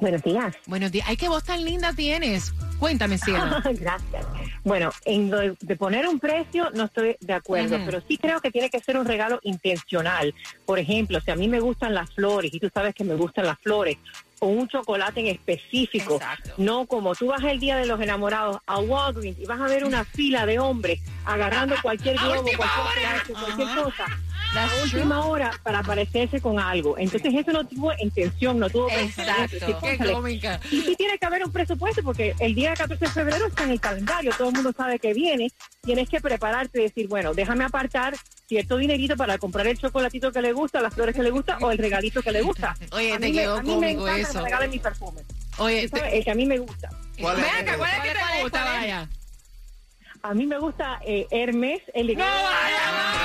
Buenos 0.00 0.22
días. 0.22 0.56
Buenos 0.66 0.90
días. 0.90 1.06
Ay, 1.08 1.16
qué 1.16 1.28
voz 1.28 1.44
tan 1.44 1.62
linda 1.62 1.92
tienes. 1.92 2.52
Cuéntame, 2.78 3.18
cielo. 3.18 3.44
Gracias. 3.64 4.26
Bueno, 4.64 4.90
en 5.04 5.30
lo 5.30 5.38
de, 5.38 5.76
poner 5.76 6.08
un 6.08 6.18
precio 6.18 6.70
no 6.72 6.84
estoy 6.84 7.16
de 7.20 7.32
acuerdo, 7.34 7.78
pero 7.84 8.02
sí 8.08 8.16
creo 8.16 8.40
que 8.40 8.50
tiene 8.50 8.70
que 8.70 8.80
ser 8.80 8.96
un 8.96 9.04
regalo 9.04 9.40
intencional. 9.42 10.34
Por 10.64 10.78
ejemplo, 10.78 11.20
si 11.20 11.30
a 11.30 11.36
mí 11.36 11.48
me 11.48 11.60
gustan 11.60 11.94
las 11.94 12.10
flores 12.14 12.52
y 12.52 12.58
tú 12.58 12.70
sabes 12.72 12.94
que 12.94 13.04
me 13.04 13.14
gustan 13.14 13.46
las 13.46 13.58
flores, 13.58 13.98
o 14.40 14.46
un 14.46 14.68
chocolate 14.68 15.20
en 15.20 15.26
específico, 15.26 16.14
Exacto. 16.14 16.54
no 16.56 16.86
como 16.86 17.14
tú 17.14 17.26
vas 17.26 17.44
el 17.44 17.60
día 17.60 17.76
de 17.76 17.84
los 17.86 18.00
enamorados 18.00 18.58
a 18.66 18.78
Walgreens 18.78 19.38
y 19.38 19.44
vas 19.44 19.60
a 19.60 19.66
ver 19.66 19.84
una 19.84 20.04
fila 20.04 20.46
de 20.46 20.58
hombres 20.58 21.00
agarrando 21.26 21.74
cualquier 21.82 22.16
globo, 22.16 22.42
cualquier, 22.56 22.66
pedazo, 22.94 23.32
cualquier 23.34 23.84
cosa. 23.84 24.06
That's 24.52 24.72
a 24.72 24.76
true. 24.88 25.00
última 25.00 25.24
hora 25.26 25.50
para 25.62 25.82
parecerse 25.82 26.40
con 26.40 26.58
algo. 26.58 26.98
Entonces 26.98 27.32
eso 27.34 27.52
no 27.52 27.64
tuvo 27.66 27.92
intención, 27.98 28.58
no 28.58 28.68
tuvo 28.68 28.88
pensamiento. 28.88 29.22
Exacto. 29.22 29.66
Decir, 29.66 29.76
Qué 29.80 29.80
"Cónchale, 29.98 30.12
cómica. 30.12 30.60
y 30.70 30.80
sí 30.82 30.94
tiene 30.96 31.18
que 31.18 31.26
haber 31.26 31.44
un 31.44 31.52
presupuesto 31.52 32.02
porque 32.02 32.34
el 32.40 32.54
día 32.54 32.74
14 32.74 33.04
de 33.04 33.10
febrero 33.10 33.46
está 33.46 33.62
en 33.64 33.70
el 33.70 33.80
calendario, 33.80 34.32
todo 34.36 34.48
el 34.48 34.54
mundo 34.54 34.72
sabe 34.76 34.98
que 34.98 35.14
viene, 35.14 35.50
tienes 35.82 36.08
que 36.08 36.20
prepararte 36.20 36.80
y 36.80 36.82
decir, 36.84 37.06
bueno, 37.08 37.32
déjame 37.32 37.64
apartar 37.64 38.14
cierto 38.48 38.76
dinerito 38.76 39.16
para 39.16 39.38
comprar 39.38 39.68
el 39.68 39.78
chocolatito 39.78 40.32
que 40.32 40.42
le 40.42 40.52
gusta, 40.52 40.80
las 40.80 40.94
flores 40.94 41.14
que 41.14 41.22
le 41.22 41.30
gusta 41.30 41.58
o 41.60 41.70
el 41.70 41.78
regalito 41.78 42.20
que 42.20 42.32
le 42.32 42.42
gusta. 42.42 42.74
Oye, 42.92 43.12
a 43.12 43.18
te 43.20 43.26
mí, 43.26 43.32
me, 43.32 43.42
quedó 43.42 43.56
a 43.58 43.62
mí 43.62 43.76
me 43.76 43.94
cómico 43.94 44.02
encanta 44.08 44.20
eso. 44.22 44.32
que 44.32 44.38
me 44.38 44.44
regalen 44.44 44.70
mis 44.70 44.80
perfumes. 44.80 45.24
Oye, 45.58 45.88
te- 45.88 46.18
el 46.18 46.24
que 46.24 46.30
a 46.30 46.34
mí 46.34 46.46
me 46.46 46.58
gusta. 46.58 46.88
¿Cuál 47.20 47.38
es? 47.38 47.44
ven 47.44 47.54
acá, 47.68 47.76
¿cuál 47.78 47.90
es 47.90 47.96
que 48.00 48.08
¿Cuál 48.10 48.16
es, 48.30 48.36
te 48.36 48.42
gusta? 48.42 48.64
Vaya. 48.64 49.08
A 50.22 50.34
mí 50.34 50.46
me 50.46 50.58
gusta 50.58 51.00
eh, 51.06 51.26
Hermes, 51.30 51.80
el 51.94 52.08
de... 52.08 52.16
No, 52.16 52.24
vaya. 52.24 53.19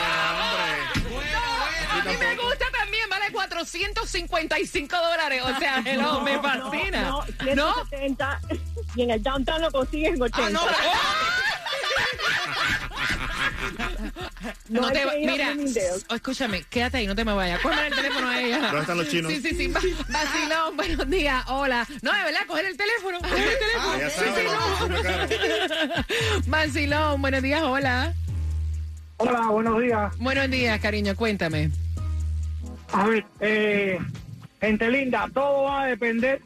455 3.66 4.96
dólares. 4.96 5.42
O 5.44 5.60
sea, 5.60 5.82
hello, 5.86 6.22
me 6.22 6.40
fascina. 6.40 7.02
No, 7.10 7.24
no, 7.56 7.74
170, 7.90 8.40
y 8.96 9.02
en 9.04 9.12
el 9.12 9.24
downtown 9.24 9.62
lo 9.62 9.72
consigues 9.72 10.14
en 10.16 10.22
80. 10.22 10.46
Ah, 10.46 10.50
no, 10.52 10.62
No 14.70 14.82
No 14.82 14.92
te 14.92 15.06
mira, 15.26 15.54
oh, 16.10 16.16
escúchame, 16.16 16.64
quédate 16.70 16.98
ahí, 16.98 17.08
no 17.08 17.16
te 17.16 17.26
me 17.26 17.34
vayas. 17.34 17.60
Cógeme 17.62 17.88
el 17.88 17.96
teléfono 17.96 18.28
a 18.30 18.40
ella. 18.42 18.60
¿Dónde 18.60 18.82
están 18.82 18.98
los 18.98 19.10
chinos? 19.10 19.32
Sí, 19.32 19.42
sí, 19.42 19.56
sí. 19.56 19.68
va- 19.68 19.80
Vacilón, 20.10 20.76
buenos 20.78 21.10
días. 21.10 21.44
Hola. 21.48 21.88
No, 22.02 22.12
de 22.14 22.24
verdad, 22.24 22.42
coger 22.48 22.66
el 22.66 22.78
teléfono. 22.78 23.20
Coger 23.20 23.48
el 23.48 23.60
teléfono. 23.60 23.94
Ah, 23.94 23.98
ya 24.00 24.10
Sí, 24.10 24.26
no, 24.46 24.88
no. 24.88 26.04
Vacilón, 26.48 27.22
buenos 27.22 27.42
días, 27.42 27.62
hola. 27.64 28.14
Hola, 29.18 29.48
buenos 29.48 29.82
días. 29.82 30.18
Buenos 30.18 30.50
días, 30.50 30.80
cariño, 30.80 31.16
cuéntame. 31.16 31.72
A 32.96 33.08
ver, 33.08 33.26
eh, 33.42 34.00
gente 34.62 34.90
linda, 34.90 35.30
todo 35.34 35.64
va 35.64 35.82
a 35.84 35.86
depender 35.88 36.42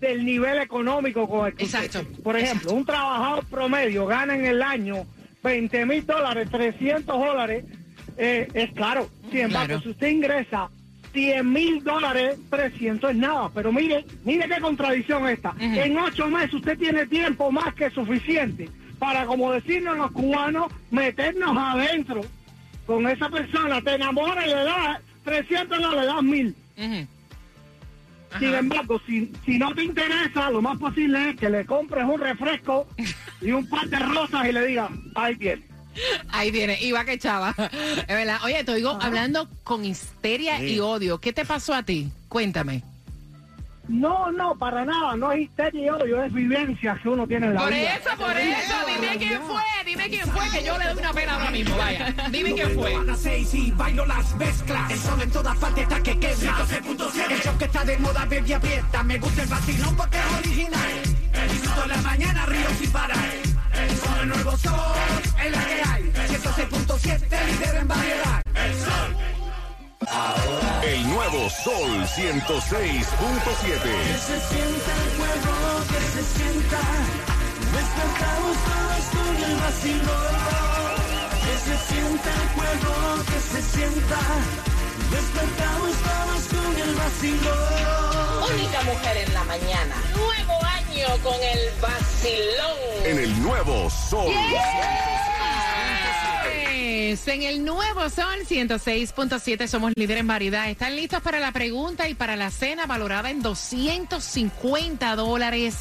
del 0.00 0.24
nivel 0.24 0.58
económico 0.58 1.28
con 1.28 1.48
el 1.48 1.54
que 1.54 1.64
Exacto. 1.64 2.02
Por 2.22 2.36
ejemplo, 2.38 2.72
un 2.72 2.86
trabajador 2.86 3.44
promedio 3.44 4.06
gana 4.06 4.34
en 4.34 4.46
el 4.46 4.62
año 4.62 5.04
20 5.42 5.84
mil 5.84 6.06
dólares, 6.06 6.48
300 6.50 7.18
dólares, 7.18 7.64
eh, 8.16 8.48
es 8.54 8.72
claro. 8.72 9.08
Sin 9.30 9.40
embargo, 9.40 9.66
Claro. 9.68 9.82
si 9.82 9.88
usted 9.90 10.08
ingresa 10.08 10.70
100 11.12 11.52
mil 11.52 11.84
dólares, 11.84 12.38
300 12.48 13.10
es 13.10 13.16
nada. 13.18 13.50
Pero 13.54 13.70
mire, 13.70 14.06
mire 14.24 14.48
qué 14.48 14.60
contradicción 14.62 15.28
esta. 15.28 15.54
En 15.60 15.98
ocho 15.98 16.26
meses 16.28 16.54
usted 16.54 16.78
tiene 16.78 17.06
tiempo 17.06 17.52
más 17.52 17.74
que 17.74 17.90
suficiente 17.90 18.70
para, 18.98 19.26
como 19.26 19.52
decirnos 19.52 19.96
los 19.98 20.10
cubanos, 20.12 20.72
meternos 20.90 21.54
adentro 21.58 22.22
con 22.86 23.06
esa 23.08 23.28
persona. 23.28 23.82
Te 23.82 23.94
enamoras 23.96 24.46
y 24.46 24.48
le 24.48 24.64
das 24.64 25.00
300, 25.30 25.80
no 25.80 25.94
le 25.94 26.06
das 26.06 26.22
mil. 26.22 26.54
Sin 28.38 28.54
embargo, 28.54 29.00
si, 29.06 29.32
si 29.44 29.58
no 29.58 29.74
te 29.74 29.84
interesa, 29.84 30.50
lo 30.50 30.60
más 30.62 30.78
posible 30.78 31.30
es 31.30 31.36
que 31.36 31.48
le 31.50 31.64
compres 31.66 32.04
un 32.04 32.20
refresco 32.20 32.86
y 33.40 33.50
un 33.52 33.68
par 33.68 33.88
de 33.88 33.98
rosas 33.98 34.46
y 34.48 34.52
le 34.52 34.66
digas, 34.66 34.90
ahí 35.14 35.36
tiene. 35.36 35.62
Ahí 36.28 36.52
tiene, 36.52 36.80
iba 36.82 37.04
que 37.04 37.18
chava. 37.18 37.54
Es 37.58 38.06
verdad. 38.06 38.38
Oye, 38.44 38.62
te 38.62 38.72
oigo 38.72 38.96
hablando 39.00 39.48
con 39.64 39.84
histeria 39.84 40.58
Sí. 40.58 40.74
y 40.74 40.80
odio. 40.80 41.18
¿Qué 41.18 41.32
te 41.32 41.44
pasó 41.44 41.74
a 41.74 41.82
ti? 41.82 42.10
Cuéntame. 42.28 42.82
No, 43.88 44.30
no, 44.30 44.56
para 44.56 44.84
nada, 44.84 45.16
no 45.16 45.32
es 45.32 45.40
histeria 45.40 45.82
y 45.84 45.88
odio, 45.90 46.22
es 46.22 46.32
vivencias 46.32 47.00
que 47.00 47.08
uno 47.08 47.26
tiene 47.26 47.46
en 47.48 47.54
la 47.54 47.60
Por 47.62 47.72
vida. 47.72 47.96
eso, 47.96 48.10
por 48.16 48.36
eso, 48.36 48.74
dime 48.86 49.18
quién 49.18 49.42
fue, 49.42 49.62
dime 49.84 50.08
quién 50.08 50.26
fue, 50.28 50.50
que 50.50 50.64
yo 50.64 50.78
le 50.78 50.84
doy 50.86 50.98
una 50.98 51.12
pena 51.12 51.34
ahora 51.34 51.50
mismo, 51.50 51.76
vaya. 51.76 52.14
Dime 52.30 52.54
quién 52.54 52.70
fue. 52.70 52.94
A 52.94 53.02
las 53.02 53.20
seis 53.20 53.52
y 53.54 53.70
bailo 53.72 54.06
las 54.06 54.36
mezclas. 54.36 54.90
El 54.92 54.98
sol 54.98 55.20
en 55.22 55.30
todas 55.30 55.56
partes 55.58 55.82
está 55.82 56.00
que. 56.02 56.14
106.7. 56.20 57.30
El 57.32 57.40
show 57.40 57.58
que 57.58 57.64
está 57.64 57.84
de 57.84 57.98
moda, 57.98 58.24
baby, 58.26 58.52
aprieta. 58.52 59.02
Me 59.02 59.18
gusta 59.18 59.42
el 59.42 59.48
vacilón 59.48 59.96
porque 59.96 60.18
es 60.18 60.38
original. 60.38 60.90
Disfruto 61.50 61.82
en 61.82 61.88
la 61.88 61.96
mañana, 62.02 62.46
río 62.46 62.68
sin 62.78 62.90
parar. 62.92 63.18
Con 64.06 64.20
el 64.20 64.28
nuevo 64.28 64.56
sol, 64.58 64.72
es 65.44 65.50
la 65.50 65.64
que 65.64 65.82
hay. 65.88 66.02
106.7, 66.28 67.46
líder 67.46 67.74
en 67.76 67.88
variedad. 67.88 68.42
El 68.54 68.74
sol. 68.74 69.16
El 70.00 71.08
nuevo 71.10 71.50
Sol 71.50 72.06
106.7. 72.06 73.82
Que 73.82 74.18
se 74.18 74.40
sienta 74.48 74.92
el 74.96 75.10
juego, 75.18 75.84
que 75.88 76.00
se 76.00 76.22
sienta. 76.38 76.80
Despertamos 77.70 78.56
todos 78.64 79.04
con 79.12 79.36
el 79.44 79.56
vacilón. 79.56 80.24
Que 81.44 81.54
se 81.58 81.76
sienta 81.92 82.30
el 82.32 82.48
juego, 82.56 82.94
que 83.26 83.40
se 83.40 83.60
sienta. 83.62 84.20
Despertamos 85.10 85.94
todos 86.08 86.42
con 86.48 86.72
el 86.80 86.94
vacilón. 86.94 88.54
Única 88.54 88.82
mujer 88.84 89.16
en 89.18 89.34
la 89.34 89.44
mañana. 89.44 89.96
Nuevo 90.16 90.58
año 90.64 91.08
con 91.22 91.42
el 91.42 91.70
vacilón. 91.78 93.04
En 93.04 93.18
el 93.18 93.42
nuevo 93.42 93.90
Sol. 93.90 94.32
Es 97.00 97.26
En 97.28 97.42
el 97.42 97.64
nuevo 97.64 98.10
Sol 98.10 98.40
106.7 98.46 99.66
somos 99.68 99.92
líder 99.96 100.18
en 100.18 100.26
variedad. 100.26 100.68
¿Están 100.68 100.96
listos 100.96 101.22
para 101.22 101.40
la 101.40 101.50
pregunta 101.50 102.10
y 102.10 102.14
para 102.14 102.36
la 102.36 102.50
cena 102.50 102.84
valorada 102.84 103.30
en 103.30 103.40
250 103.40 105.16
dólares? 105.16 105.76